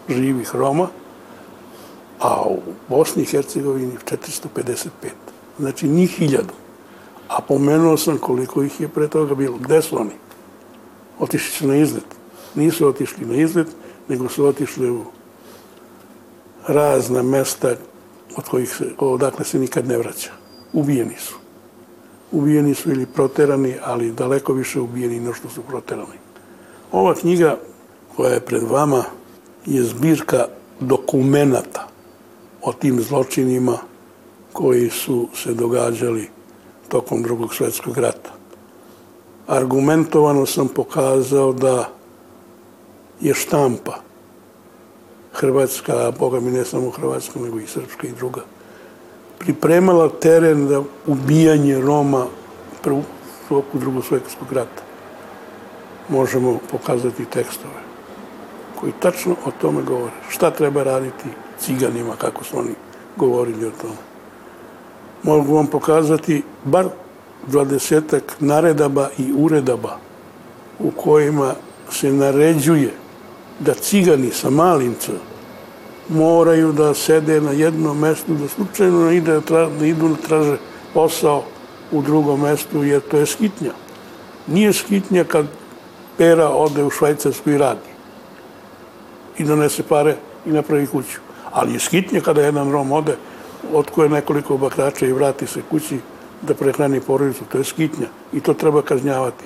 živih 0.09 0.55
Roma, 0.55 0.87
a 2.19 2.41
u 2.49 2.59
Bosni 2.89 3.23
i 3.23 3.25
Hercegovini 3.25 3.97
455. 4.05 4.89
Znači, 5.59 5.87
njih 5.87 6.11
hiljadu. 6.11 6.53
A 7.27 7.41
pomenuo 7.41 7.97
sam 7.97 8.17
koliko 8.17 8.63
ih 8.63 8.81
je 8.81 8.87
pre 8.87 9.07
toga 9.07 9.35
bilo. 9.35 9.57
Gde 9.57 9.81
su 9.81 10.01
oni? 10.01 10.11
Otišli 11.19 11.51
su 11.51 11.67
na 11.67 11.75
izlet. 11.75 12.05
Nisu 12.55 12.87
otišli 12.87 13.25
na 13.25 13.35
izlet, 13.35 13.67
nego 14.07 14.29
su 14.29 14.45
otišli 14.45 14.91
u 14.91 15.05
razna 16.67 17.23
mesta 17.23 17.75
od 18.37 18.49
kojih 18.49 18.69
se, 18.69 18.85
odakle 18.97 19.45
se 19.45 19.59
nikad 19.59 19.87
ne 19.87 19.97
vraća. 19.97 20.31
Ubijeni 20.73 21.15
su. 21.17 21.35
Ubijeni 22.31 22.73
su 22.73 22.91
ili 22.91 23.05
proterani, 23.05 23.75
ali 23.83 24.11
daleko 24.11 24.53
više 24.53 24.79
ubijeni 24.79 25.19
no 25.19 25.33
što 25.33 25.49
su 25.49 25.61
proterani. 25.61 26.19
Ova 26.91 27.13
knjiga 27.13 27.57
koja 28.15 28.33
je 28.33 28.39
pred 28.39 28.63
vama 28.63 29.03
je 29.65 29.83
zbirka 29.83 30.45
dokumenata 30.79 31.87
o 32.61 32.73
tim 32.73 33.01
zločinima 33.01 33.77
koji 34.53 34.89
su 34.89 35.27
se 35.33 35.53
događali 35.53 36.29
tokom 36.87 37.23
drugog 37.23 37.53
svetskog 37.53 37.97
rata. 37.97 38.31
Argumentovano 39.47 40.45
sam 40.45 40.67
pokazao 40.67 41.53
da 41.53 41.89
je 43.21 43.33
štampa 43.33 43.95
Hrvatska, 45.33 46.07
a 46.07 46.11
boga 46.11 46.39
mi 46.39 46.51
ne 46.51 46.65
samo 46.65 46.89
Hrvatska, 46.89 47.39
nego 47.39 47.59
i 47.59 47.67
Srpska 47.67 48.07
i 48.07 48.11
druga, 48.11 48.41
pripremala 49.39 50.09
teren 50.09 50.67
za 50.67 50.83
ubijanje 51.07 51.81
Roma 51.81 52.25
prvu 52.81 53.03
toku 53.49 53.79
drugog 53.79 54.05
svetskog 54.05 54.51
rata. 54.51 54.83
Možemo 56.09 56.59
pokazati 56.71 57.25
tekstove 57.25 57.84
koji 58.79 58.93
tačno 58.99 59.35
o 59.45 59.51
tome 59.61 59.81
govore. 59.81 60.11
Šta 60.29 60.51
treba 60.51 60.83
raditi 60.83 61.29
ciganima, 61.59 62.15
kako 62.17 62.43
su 62.43 62.59
oni 62.59 62.71
govorili 63.17 63.65
o 63.65 63.71
tome. 63.81 63.97
Mogu 65.23 65.55
vam 65.55 65.67
pokazati 65.67 66.43
bar 66.63 66.85
dvadesetak 67.47 68.35
naredaba 68.39 69.09
i 69.17 69.33
uredaba 69.37 69.97
u 70.79 70.91
kojima 70.91 71.53
se 71.89 72.13
naređuje 72.13 72.93
da 73.59 73.73
cigani 73.73 74.31
sa 74.31 74.49
malinca 74.49 75.11
moraju 76.09 76.71
da 76.71 76.93
sede 76.93 77.41
na 77.41 77.51
jednom 77.51 77.99
mestu, 77.99 78.33
da 78.33 78.47
slučajno 78.47 79.11
ide, 79.11 79.39
da 79.79 79.85
idu 79.85 80.07
da 80.07 80.15
traže 80.15 80.57
posao 80.93 81.43
u 81.91 82.01
drugom 82.01 82.41
mestu, 82.41 82.83
jer 82.83 83.01
to 83.01 83.17
je 83.17 83.25
skitnja. 83.25 83.71
Nije 84.47 84.73
skitnja 84.73 85.23
kad 85.23 85.45
pera 86.17 86.49
ode 86.49 86.83
u 86.83 86.89
Švajcarsku 86.89 87.49
i 87.49 87.57
radi 87.57 87.94
i 89.37 89.43
donese 89.43 89.83
pare 89.83 90.15
i 90.45 90.49
napravi 90.49 90.87
kuću. 90.87 91.19
Ali 91.51 91.73
je 91.73 91.79
skitnja 91.79 92.21
kada 92.21 92.41
jedan 92.41 92.71
Rom 92.71 92.91
ode, 92.91 93.15
otkoje 93.73 94.09
nekoliko 94.09 94.57
bakrača 94.57 95.05
i 95.05 95.13
vrati 95.13 95.47
se 95.47 95.61
kući 95.69 95.99
da 96.41 96.53
prehrani 96.53 96.99
porodicu. 96.99 97.43
To 97.51 97.57
je 97.57 97.63
skitnja 97.63 98.07
i 98.33 98.39
to 98.39 98.53
treba 98.53 98.81
kažnjavati. 98.81 99.45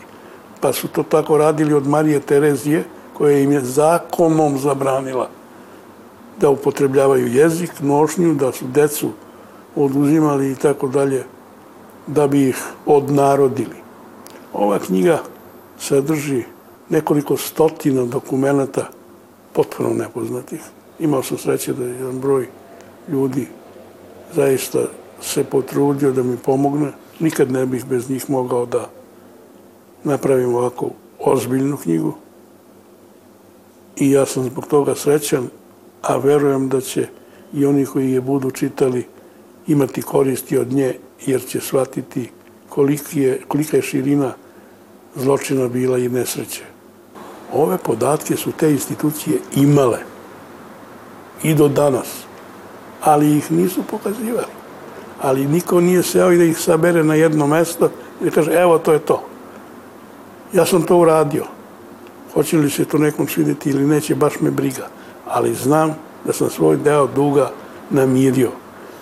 Pa 0.61 0.73
su 0.73 0.87
to 0.87 1.03
tako 1.03 1.37
radili 1.37 1.73
od 1.73 1.87
Marije 1.87 2.19
Terezije, 2.19 2.83
koja 3.13 3.39
im 3.39 3.51
je 3.51 3.61
zakonom 3.61 4.57
zabranila 4.57 5.29
da 6.39 6.49
upotrebljavaju 6.49 7.27
jezik, 7.27 7.71
nošnju, 7.79 8.33
da 8.33 8.51
su 8.51 8.65
decu 8.67 9.09
oduzimali 9.75 10.51
i 10.51 10.55
tako 10.55 10.87
dalje, 10.87 11.23
da 12.07 12.27
bi 12.27 12.49
ih 12.49 12.63
odnarodili. 12.85 13.75
Ova 14.53 14.79
knjiga 14.79 15.19
sadrži 15.79 16.43
nekoliko 16.89 17.37
stotina 17.37 18.05
dokumenta 18.05 18.89
potpuno 19.59 19.93
nepoznatih. 19.93 20.61
Imao 20.99 21.23
sam 21.23 21.37
sreće 21.37 21.73
da 21.73 21.83
je 21.83 21.93
jedan 21.93 22.19
broj 22.19 22.47
ljudi 23.11 23.47
zaista 24.35 24.79
se 25.21 25.43
potrudio 25.43 26.11
da 26.11 26.23
mi 26.23 26.37
pomogne. 26.37 26.91
Nikad 27.19 27.51
ne 27.51 27.65
bih 27.65 27.85
bez 27.85 28.09
njih 28.09 28.29
mogao 28.29 28.65
da 28.65 28.89
napravim 30.03 30.55
ovako 30.55 30.89
ozbiljnu 31.19 31.77
knjigu. 31.77 32.13
I 33.97 34.11
ja 34.11 34.25
sam 34.25 34.43
zbog 34.43 34.67
toga 34.67 34.95
srećan, 34.95 35.49
a 36.01 36.17
verujem 36.17 36.69
da 36.69 36.81
će 36.81 37.07
i 37.53 37.65
oni 37.65 37.85
koji 37.85 38.11
je 38.11 38.21
budu 38.21 38.51
čitali 38.51 39.05
imati 39.67 40.01
koristi 40.01 40.57
od 40.57 40.73
nje, 40.73 40.93
jer 41.25 41.45
će 41.45 41.59
shvatiti 41.59 42.29
koliki 42.69 43.21
je, 43.21 43.41
kolika 43.47 43.77
je 43.77 43.83
širina 43.83 44.33
zločina 45.15 45.67
bila 45.67 45.97
i 45.97 46.09
nesreće. 46.09 46.78
Ove 47.53 47.77
podatke 47.77 48.35
su 48.37 48.51
te 48.51 48.71
institucije 48.71 49.39
imale 49.55 49.97
i 51.43 51.53
do 51.53 51.67
danas, 51.67 52.07
ali 53.01 53.37
ih 53.37 53.51
nisu 53.51 53.83
pokazivali. 53.83 54.47
Ali 55.21 55.47
niko 55.47 55.81
nije 55.81 56.03
seo 56.03 56.31
i 56.31 56.37
da 56.37 56.43
ih 56.43 56.57
sabere 56.57 57.03
na 57.03 57.15
jedno 57.15 57.47
mesto 57.47 57.89
i 58.21 58.25
da 58.25 58.31
kaže, 58.31 58.51
evo, 58.51 58.79
to 58.79 58.93
je 58.93 58.99
to. 58.99 59.23
Ja 60.53 60.65
sam 60.65 60.81
to 60.81 60.97
uradio. 60.97 61.45
Hoće 62.33 62.57
li 62.57 62.69
se 62.69 62.85
to 62.85 62.97
nekom 62.97 63.27
svideti 63.27 63.69
ili 63.69 63.87
neće, 63.87 64.15
baš 64.15 64.39
me 64.39 64.51
briga. 64.51 64.87
Ali 65.27 65.53
znam 65.53 65.95
da 66.25 66.33
sam 66.33 66.49
svoj 66.49 66.77
deo 66.77 67.07
duga 67.07 67.51
namirio. 67.89 68.51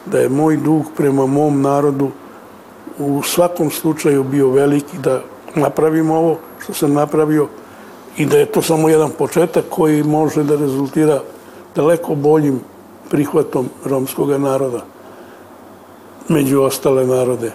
Da 0.06 0.20
je 0.20 0.30
moj 0.30 0.58
dug 0.58 0.86
prema 0.98 1.26
mom 1.26 1.62
narodu 1.62 2.12
u 3.00 3.22
svakom 3.24 3.72
slučaju 3.72 4.24
bio 4.24 4.50
veliki 4.50 4.98
da 4.98 5.22
napravim 5.56 6.12
ovo 6.12 6.40
što 6.64 6.74
sam 6.74 6.94
napravio 6.94 7.48
i 8.17 8.25
da 8.25 8.38
je 8.38 8.45
to 8.45 8.62
samo 8.62 8.89
jedan 8.89 9.12
početak 9.17 9.65
koji 9.69 10.03
može 10.03 10.43
da 10.43 10.56
rezultira 10.56 11.21
daleko 11.75 12.15
boljim 12.15 12.60
prihvatom 13.10 13.69
romskog 13.86 14.30
naroda 14.30 14.86
među 16.27 16.62
ostale 16.62 17.08
narode 17.08 17.51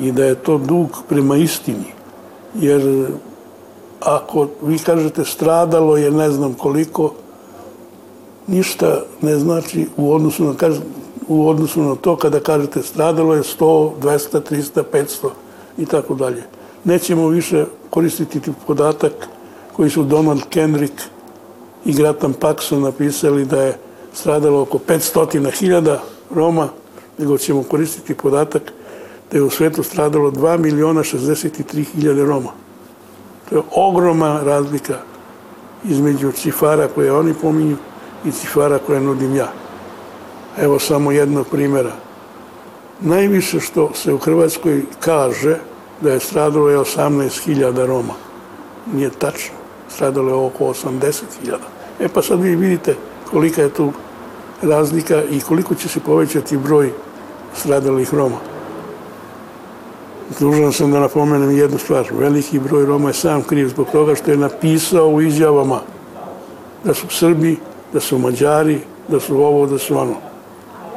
i 0.00 0.12
da 0.12 0.24
je 0.24 0.34
to 0.34 0.58
dug 0.58 0.88
prema 1.08 1.36
istini. 1.36 1.92
Jer 2.54 3.06
ako 4.00 4.48
vi 4.62 4.78
kažete 4.78 5.24
stradalo 5.24 5.96
je 5.96 6.10
ne 6.10 6.30
znam 6.30 6.54
koliko, 6.54 7.12
ništa 8.46 9.02
ne 9.22 9.38
znači 9.38 9.86
u 9.96 10.14
odnosu 10.14 10.44
na, 10.44 10.54
u 11.28 11.48
odnosu 11.48 11.82
na 11.82 11.94
to 11.94 12.16
kada 12.16 12.40
kažete 12.40 12.82
stradalo 12.82 13.34
je 13.34 13.42
100, 13.42 13.90
200, 14.02 14.40
300, 14.50 14.82
500 14.92 15.28
i 15.78 15.86
tako 15.86 16.14
dalje. 16.14 16.42
Nećemo 16.84 17.28
više 17.28 17.64
koristiti 17.90 18.40
podatak 18.66 19.28
koji 19.76 19.90
su 19.90 20.04
Donald 20.04 20.42
Kendrick 20.50 20.94
i 21.84 21.92
Gratan 21.92 22.34
Paxson 22.40 22.82
napisali 22.82 23.44
da 23.44 23.62
je 23.62 23.78
stradalo 24.12 24.62
oko 24.62 24.78
500.000 24.78 25.96
Roma, 26.34 26.68
nego 27.18 27.38
ćemo 27.38 27.62
koristiti 27.62 28.14
podatak 28.14 28.62
da 29.30 29.38
je 29.38 29.42
u 29.42 29.50
svetu 29.50 29.82
stradalo 29.82 30.30
2 30.30 30.58
miliona 30.58 31.00
63 31.00 31.84
hiljade 31.84 32.24
Roma. 32.24 32.50
To 33.48 33.56
je 33.56 33.62
ogromna 33.72 34.42
razlika 34.42 34.94
između 35.84 36.32
cifara 36.32 36.88
koje 36.88 37.12
oni 37.12 37.34
pominju 37.34 37.76
i 38.24 38.32
cifara 38.32 38.78
koje 38.78 39.00
nudim 39.00 39.36
ja. 39.36 39.52
Evo 40.58 40.78
samo 40.78 41.12
jednog 41.12 41.46
primjera. 41.50 41.92
Najviše 43.00 43.60
što 43.60 43.90
se 43.94 44.14
u 44.14 44.18
Hrvatskoj 44.18 44.82
kaže 45.00 45.58
da 46.00 46.12
je 46.12 46.20
stradalo 46.20 46.68
je 46.68 46.78
18.000 46.78 47.86
Roma. 47.86 48.14
Nije 48.92 49.10
tačno. 49.10 49.55
Stradalo 49.88 50.28
je 50.28 50.34
oko 50.34 50.64
80.000. 50.64 51.56
E 52.00 52.08
pa 52.08 52.22
sad 52.22 52.40
vi 52.40 52.56
vidite 52.56 52.94
kolika 53.30 53.62
je 53.62 53.74
tu 53.74 53.92
razlika 54.62 55.22
i 55.30 55.40
koliko 55.40 55.74
će 55.74 55.88
se 55.88 56.00
povećati 56.00 56.56
broj 56.56 56.92
stradalih 57.54 58.14
Roma. 58.14 58.36
Dužan 60.40 60.72
sam 60.72 60.90
da 60.90 61.00
napomenem 61.00 61.56
jednu 61.56 61.78
stvar. 61.78 62.06
Veliki 62.12 62.58
broj 62.58 62.86
Roma 62.86 63.08
je 63.08 63.14
sam 63.14 63.42
kriv 63.42 63.68
zbog 63.68 63.86
toga 63.92 64.14
što 64.14 64.30
je 64.30 64.36
napisao 64.36 65.08
u 65.08 65.22
izjavama 65.22 65.80
da 66.84 66.94
su 66.94 67.06
Srbi, 67.10 67.56
da 67.92 68.00
su 68.00 68.18
Mađari, 68.18 68.80
da 69.08 69.20
su 69.20 69.36
ovo, 69.36 69.66
da 69.66 69.78
su 69.78 69.98
ono. 69.98 70.14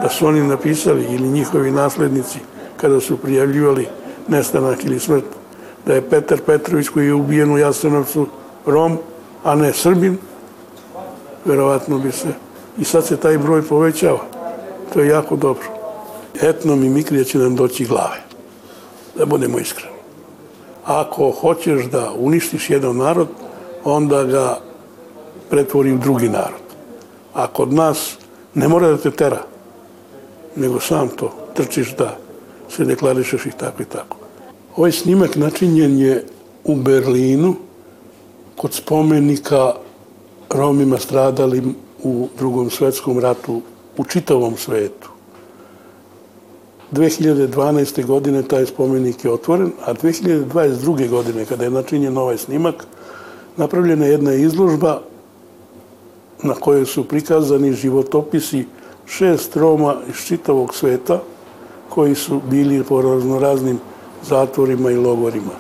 Da 0.02 0.10
su 0.10 0.28
oni 0.28 0.48
napisali 0.48 1.06
ili 1.10 1.30
njihovi 1.30 1.72
naslednici 1.72 2.40
kada 2.78 3.00
su 3.00 3.18
prijavljivali 3.18 3.88
nestanak 4.28 4.86
ili 4.86 5.00
smrt. 5.00 5.26
Da 5.86 5.94
je 5.94 6.10
Petar 6.10 6.42
Petrović 6.46 6.90
koji 6.90 7.06
je 7.06 7.14
ubijen 7.14 7.52
u 7.52 7.58
Jasenovcu 7.58 8.28
Rom, 8.66 8.98
a 9.44 9.56
ne 9.56 9.74
Srbin, 9.74 10.18
verovatno 11.46 12.00
bi 12.00 12.12
se 12.12 12.28
i 12.78 12.84
sad 12.84 13.06
se 13.06 13.18
taj 13.18 13.38
broj 13.38 13.62
povećava. 13.62 14.20
To 14.94 15.00
je 15.00 15.08
jako 15.08 15.36
dobro. 15.36 15.68
Etnomimikrija 16.42 17.24
će 17.24 17.38
nam 17.38 17.56
doći 17.56 17.86
glave. 17.86 18.22
Da 19.18 19.26
budemo 19.26 19.60
iskreni. 19.60 19.96
Ako 20.86 21.32
hoćeš 21.32 21.86
da 21.86 22.12
uništiš 22.18 22.70
jedan 22.70 22.98
narod, 22.98 23.28
onda 23.84 24.24
ga 24.24 24.58
pretvori 25.50 25.94
u 25.94 25.98
drugi 25.98 26.30
narod. 26.30 26.66
A 27.34 27.48
kod 27.48 27.74
nas 27.74 28.18
ne 28.54 28.68
mora 28.68 28.88
da 28.88 28.98
te 28.98 29.12
tera, 29.12 29.42
nego 30.56 30.80
sam 30.80 31.08
to 31.08 31.32
trčiš 31.54 31.96
da 31.96 32.18
se 32.70 32.86
deklarišeš 32.86 33.46
i 33.46 33.52
tako 33.52 33.82
i 33.82 33.86
tako. 33.86 34.18
Ovaj 34.76 34.92
snimak 34.92 35.36
načinjen 35.36 36.00
je 36.00 36.26
u 36.64 36.76
Berlinu 36.76 37.56
kod 38.60 38.74
spomenika 38.74 39.74
Romima 40.50 40.98
stradalim 40.98 41.76
u 42.04 42.28
drugom 42.38 42.70
svetskom 42.70 43.20
ratu 43.20 43.62
u 43.98 44.04
čitavom 44.04 44.58
svetu. 44.58 45.10
2012. 46.92 48.06
godine 48.06 48.44
taj 48.44 48.66
spomenik 48.66 49.26
je 49.26 49.32
otvoren, 49.32 49.72
a 49.86 49.94
2022. 49.94 51.10
godine, 51.10 51.46
kada 51.46 51.64
je 51.64 51.70
načinjen 51.70 52.18
ovaj 52.18 52.38
snimak, 52.38 52.86
napravljena 53.58 54.06
je 54.06 54.12
jedna 54.12 54.34
izložba 54.34 55.02
na 56.44 56.54
kojoj 56.54 56.86
su 56.86 57.04
prikazani 57.04 57.74
životopisi 57.74 58.66
šest 59.06 59.56
Roma 59.56 59.96
iz 60.10 60.16
čitavog 60.28 60.76
sveta 60.76 61.22
koji 61.90 62.16
su 62.16 62.42
bili 62.50 62.84
po 62.84 63.02
raznoraznim 63.02 63.80
zatvorima 64.30 64.92
i 64.92 64.96
logorima. 64.96 65.56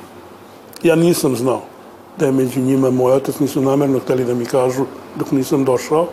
Ja 0.83 0.95
nisam 0.95 1.35
znao 1.35 1.78
da 2.19 2.25
je 2.25 2.32
među 2.32 2.60
njima 2.60 2.91
moj 2.91 3.13
otac, 3.13 3.39
nisu 3.39 3.62
namerno 3.62 3.99
hteli 3.99 4.25
da 4.25 4.34
mi 4.34 4.45
kažu 4.45 4.86
dok 5.15 5.32
nisam 5.32 5.65
došao, 5.65 6.08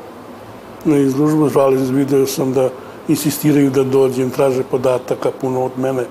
na 0.84 0.98
izložbu, 0.98 1.48
žali, 1.48 1.76
video 1.76 2.26
sam 2.26 2.52
da 2.52 2.68
insistiraju 3.08 3.70
da 3.70 3.84
dođem, 3.84 4.30
traže 4.30 4.62
podataka 4.62 5.30
puno 5.40 5.64
od 5.64 5.78
mene. 5.78 6.06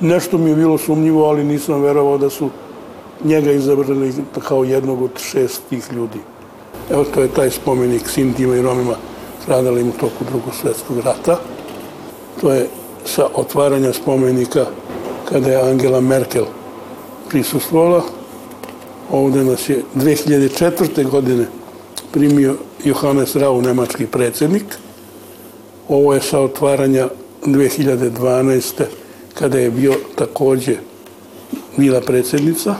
Nešto 0.00 0.38
mi 0.38 0.50
je 0.50 0.56
bilo 0.56 0.78
sumnjivo, 0.78 1.24
ali 1.24 1.44
nisam 1.44 1.82
verovao 1.82 2.18
da 2.18 2.30
su 2.30 2.50
njega 3.24 3.52
izabrali 3.52 4.14
kao 4.48 4.64
jednog 4.64 5.02
od 5.02 5.10
šest 5.18 5.62
tih 5.68 5.92
ljudi. 5.92 6.18
Evo 6.90 7.04
to 7.14 7.20
je 7.20 7.28
taj 7.28 7.50
spomenik 7.50 8.08
Sintima 8.08 8.56
i 8.56 8.62
Romima 8.62 8.94
stradalim 9.42 9.88
u 9.88 9.92
toku 9.92 10.24
drugog 10.30 10.54
svetskog 10.54 10.98
rata. 11.04 11.38
To 12.40 12.52
je 12.52 12.68
sa 13.04 13.28
otvaranja 13.34 13.92
spomenika 13.92 14.66
kada 15.28 15.50
je 15.50 15.70
Angela 15.70 16.00
Merkel 16.00 16.44
prisustvovala. 17.28 18.19
Ovde 19.12 19.44
nas 19.44 19.68
je 19.68 19.82
2004. 19.94 21.10
godine 21.10 21.46
primio 22.12 22.56
Johannes 22.84 23.36
Rau, 23.36 23.62
nemački 23.62 24.06
predsednik. 24.06 24.64
Ovo 25.88 26.14
je 26.14 26.20
sa 26.20 26.40
otvaranja 26.40 27.08
2012. 27.46 28.84
kada 29.34 29.58
je 29.58 29.70
bio 29.70 29.94
takođe 30.14 30.76
bila 31.76 32.00
predsednica. 32.00 32.74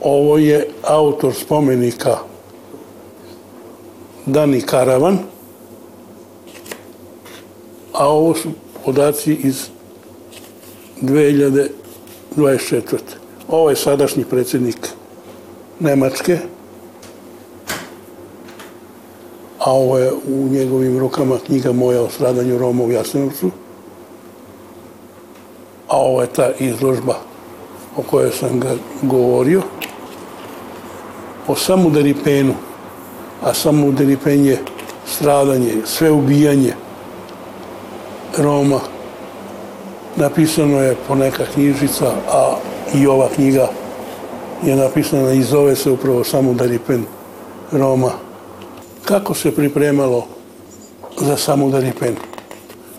Ovo 0.00 0.38
je 0.38 0.68
autor 0.82 1.34
spomenika 1.34 2.18
Dani 4.26 4.60
Karavan, 4.60 5.18
a 7.92 8.08
ovo 8.08 8.34
su 8.34 8.48
podaci 8.84 9.34
iz 9.34 9.66
2024. 11.02 13.27
Ovo 13.48 13.70
je 13.70 13.76
sadašnji 13.76 14.24
predsednik 14.24 14.88
Nemačke, 15.80 16.38
a 19.58 19.72
ovo 19.72 19.98
je 19.98 20.12
u 20.12 20.48
njegovim 20.50 20.98
rukama 20.98 21.38
knjiga 21.46 21.72
moja 21.72 22.02
o 22.02 22.10
stradanju 22.10 22.58
Roma 22.58 22.84
u 22.84 22.92
Jasenovcu, 22.92 23.50
a 25.88 25.96
ovo 25.96 26.20
je 26.20 26.26
ta 26.26 26.50
izložba 26.58 27.14
o 27.96 28.02
kojoj 28.02 28.30
sam 28.30 28.60
ga 28.60 28.74
govorio, 29.02 29.62
o 31.46 31.56
samudaripenu, 31.56 32.54
a 33.42 33.54
samudaripen 33.54 34.44
je 34.44 34.58
stradanje, 35.06 35.72
sve 35.84 36.10
ubijanje 36.10 36.74
Roma. 38.38 38.80
Napisano 40.16 40.80
je 40.80 40.96
po 41.08 41.14
neka 41.14 41.44
knjižica, 41.54 42.12
a 42.32 42.56
i 42.94 43.06
ova 43.06 43.28
knjiga 43.34 43.68
je 44.62 44.76
napisana 44.76 45.32
i 45.32 45.42
zove 45.42 45.76
se 45.76 45.90
upravo 45.90 46.24
Samudaripen 46.24 47.04
Roma 47.72 48.10
kako 49.08 49.34
se 49.34 49.54
pripremalo 49.54 50.26
za 51.20 51.36
samudari 51.36 51.92
pen. 52.00 52.16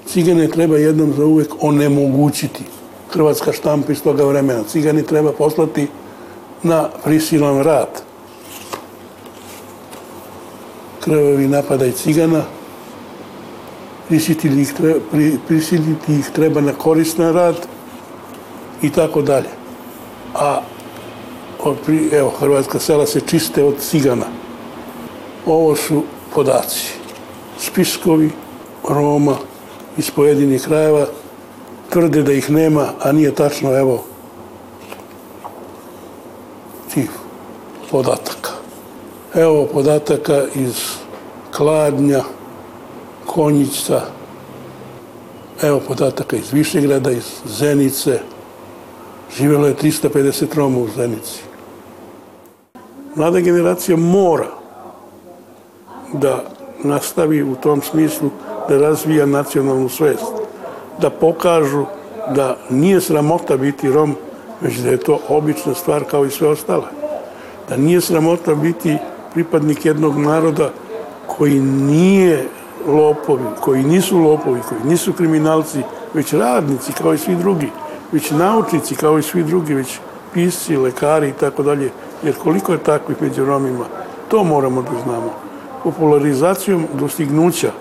Cigane 0.08 0.48
treba 0.48 0.78
jednom 0.78 1.14
za 1.14 1.26
uvek 1.26 1.48
onemogućiti. 1.62 2.64
Hrvatska 3.10 3.54
štampa 3.54 3.92
iz 3.92 4.02
toga 4.02 4.24
vremena. 4.24 4.64
Cigani 4.64 5.04
treba 5.04 5.32
poslati 5.32 5.88
na 6.64 6.90
prisilan 7.04 7.64
rat. 7.64 8.04
Krvavi 11.00 11.48
napadaj 11.48 11.92
cigana, 11.92 12.42
prisiliti 15.48 16.14
ih, 16.20 16.30
treba, 16.34 16.62
na 16.62 16.74
korisna 16.74 17.32
rad 17.32 17.56
i 18.82 18.90
tako 18.90 19.22
dalje. 19.22 19.59
A 20.36 20.62
evo, 22.12 22.30
hrvatska 22.40 22.80
sela 22.80 23.06
se 23.06 23.22
čiste 23.22 23.64
od 23.64 23.76
cigana. 23.80 24.26
Ovo 25.46 25.76
su 25.76 26.04
podaci. 26.34 26.94
Spiskovi 27.60 28.32
Roma 28.90 29.36
iz 29.98 30.12
pojedinih 30.12 30.64
krajeva 30.64 31.06
tvrde 31.90 32.24
da 32.24 32.34
ih 32.34 32.50
nema, 32.50 32.88
a 33.04 33.12
nije 33.12 33.36
tačno, 33.36 33.78
evo, 33.78 34.04
tih 36.94 37.10
podataka. 37.92 38.52
Evo 39.36 39.68
podataka 39.74 40.44
iz 40.56 40.76
Kladnja, 41.56 42.24
Konjica, 43.26 44.02
evo 45.62 45.80
podataka 45.88 46.36
iz 46.36 46.52
Višegrada, 46.52 47.12
iz 47.12 47.26
Zenice. 47.46 48.20
Živelo 49.38 49.68
je 49.68 49.76
350 49.76 50.56
Roma 50.56 50.78
u 50.78 50.88
Zenici. 50.96 51.42
Mlada 53.16 53.40
generacija 53.40 53.98
mora 53.98 54.48
da 56.14 56.44
nastavi 56.84 57.44
u 57.44 57.56
tom 57.56 57.82
smislu 57.82 58.30
da 58.70 58.78
razvija 58.78 59.26
nacionalnu 59.26 59.90
svest, 59.90 60.34
da 61.02 61.10
pokažu 61.10 61.86
da 62.36 62.58
nije 62.70 63.02
sramota 63.02 63.58
biti 63.58 63.92
Rom, 63.92 64.16
već 64.62 64.78
da 64.78 64.90
je 64.90 64.98
to 64.98 65.20
obična 65.30 65.74
stvar 65.74 66.04
kao 66.04 66.26
i 66.26 66.32
sve 66.32 66.48
ostale. 66.48 66.88
Da 67.70 67.78
nije 67.78 68.02
sramota 68.02 68.56
biti 68.56 68.98
pripadnik 69.34 69.86
jednog 69.86 70.18
naroda 70.18 70.70
koji 71.28 71.60
nije 71.60 72.46
lopovi, 72.88 73.44
koji 73.62 73.84
nisu 73.84 74.18
lopovi, 74.18 74.60
koji 74.70 74.82
nisu 74.84 75.14
kriminalci, 75.14 75.80
već 76.14 76.34
radnici 76.34 76.94
kao 76.94 77.14
i 77.14 77.18
svi 77.18 77.36
drugi, 77.36 77.68
već 78.12 78.32
naučnici 78.32 78.96
kao 78.96 79.20
i 79.20 79.24
svi 79.24 79.44
drugi, 79.44 79.74
već 79.74 80.00
pisci, 80.34 80.78
lekari 80.78 81.30
i 81.30 81.34
tako 81.34 81.64
dalje. 81.64 81.92
Jer 82.24 82.36
koliko 82.36 82.72
je 82.72 82.84
takvih 82.84 83.22
među 83.22 83.46
Romima, 83.46 83.86
to 84.28 84.44
moramo 84.44 84.82
da 84.82 85.02
znamo 85.04 85.34
popularizacijom 85.84 86.86
dostignuća 86.94 87.72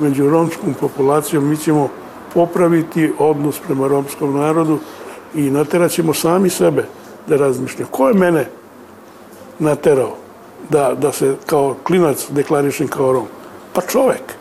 među 0.00 0.30
romskom 0.30 0.74
populacijom 0.80 1.48
mi 1.48 1.56
ćemo 1.56 1.88
popraviti 2.34 3.12
odnos 3.18 3.60
prema 3.66 3.88
romskom 3.88 4.36
narodu 4.36 4.78
i 5.34 5.50
naterat 5.50 5.90
ćemo 5.90 6.14
sami 6.14 6.50
sebe 6.50 6.84
da 7.26 7.36
razmišljamo. 7.36 7.90
Ko 7.90 8.08
je 8.08 8.14
mene 8.14 8.48
naterao 9.58 10.16
da, 10.70 10.94
da 10.94 11.12
se 11.12 11.36
kao 11.46 11.74
klinac 11.84 12.26
deklarišem 12.30 12.88
kao 12.88 13.12
Rom? 13.12 13.26
Pa 13.72 13.80
čovek. 13.80 14.34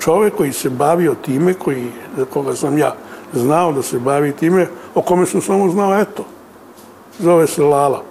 Čovek 0.00 0.34
koji 0.34 0.52
se 0.52 0.70
bavio 0.70 1.14
time, 1.14 1.54
koji, 1.54 1.90
koga 2.32 2.56
sam 2.56 2.78
ja 2.78 2.94
znao 3.32 3.72
da 3.72 3.82
se 3.82 3.98
bavi 3.98 4.32
time, 4.32 4.66
o 4.94 5.02
kome 5.02 5.26
sam 5.26 5.40
samo 5.40 5.70
znao, 5.70 6.00
eto, 6.00 6.24
zove 7.18 7.46
se 7.46 7.62
Lala. 7.62 8.02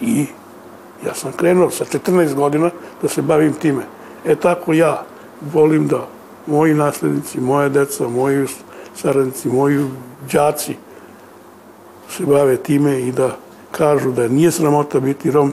I 0.00 0.26
ja 1.06 1.14
sam 1.14 1.32
krenuo 1.32 1.70
sa 1.70 1.84
14 1.84 2.34
godina 2.34 2.70
da 3.02 3.08
se 3.08 3.22
bavim 3.22 3.52
time. 3.52 3.82
E 4.24 4.36
tako 4.36 4.72
ja 4.72 5.02
volim 5.52 5.88
da 5.88 6.06
moji 6.46 6.74
naslednici, 6.74 7.40
moje 7.40 7.68
deca, 7.68 8.08
moji 8.08 8.46
saradnici, 8.94 9.48
moji 9.48 9.86
đaci 10.32 10.76
se 12.08 12.26
bave 12.26 12.56
time 12.56 13.00
i 13.00 13.12
da 13.12 13.36
kažu 13.70 14.12
da 14.12 14.28
nije 14.28 14.50
sramota 14.50 15.00
biti 15.00 15.30
Rom, 15.30 15.52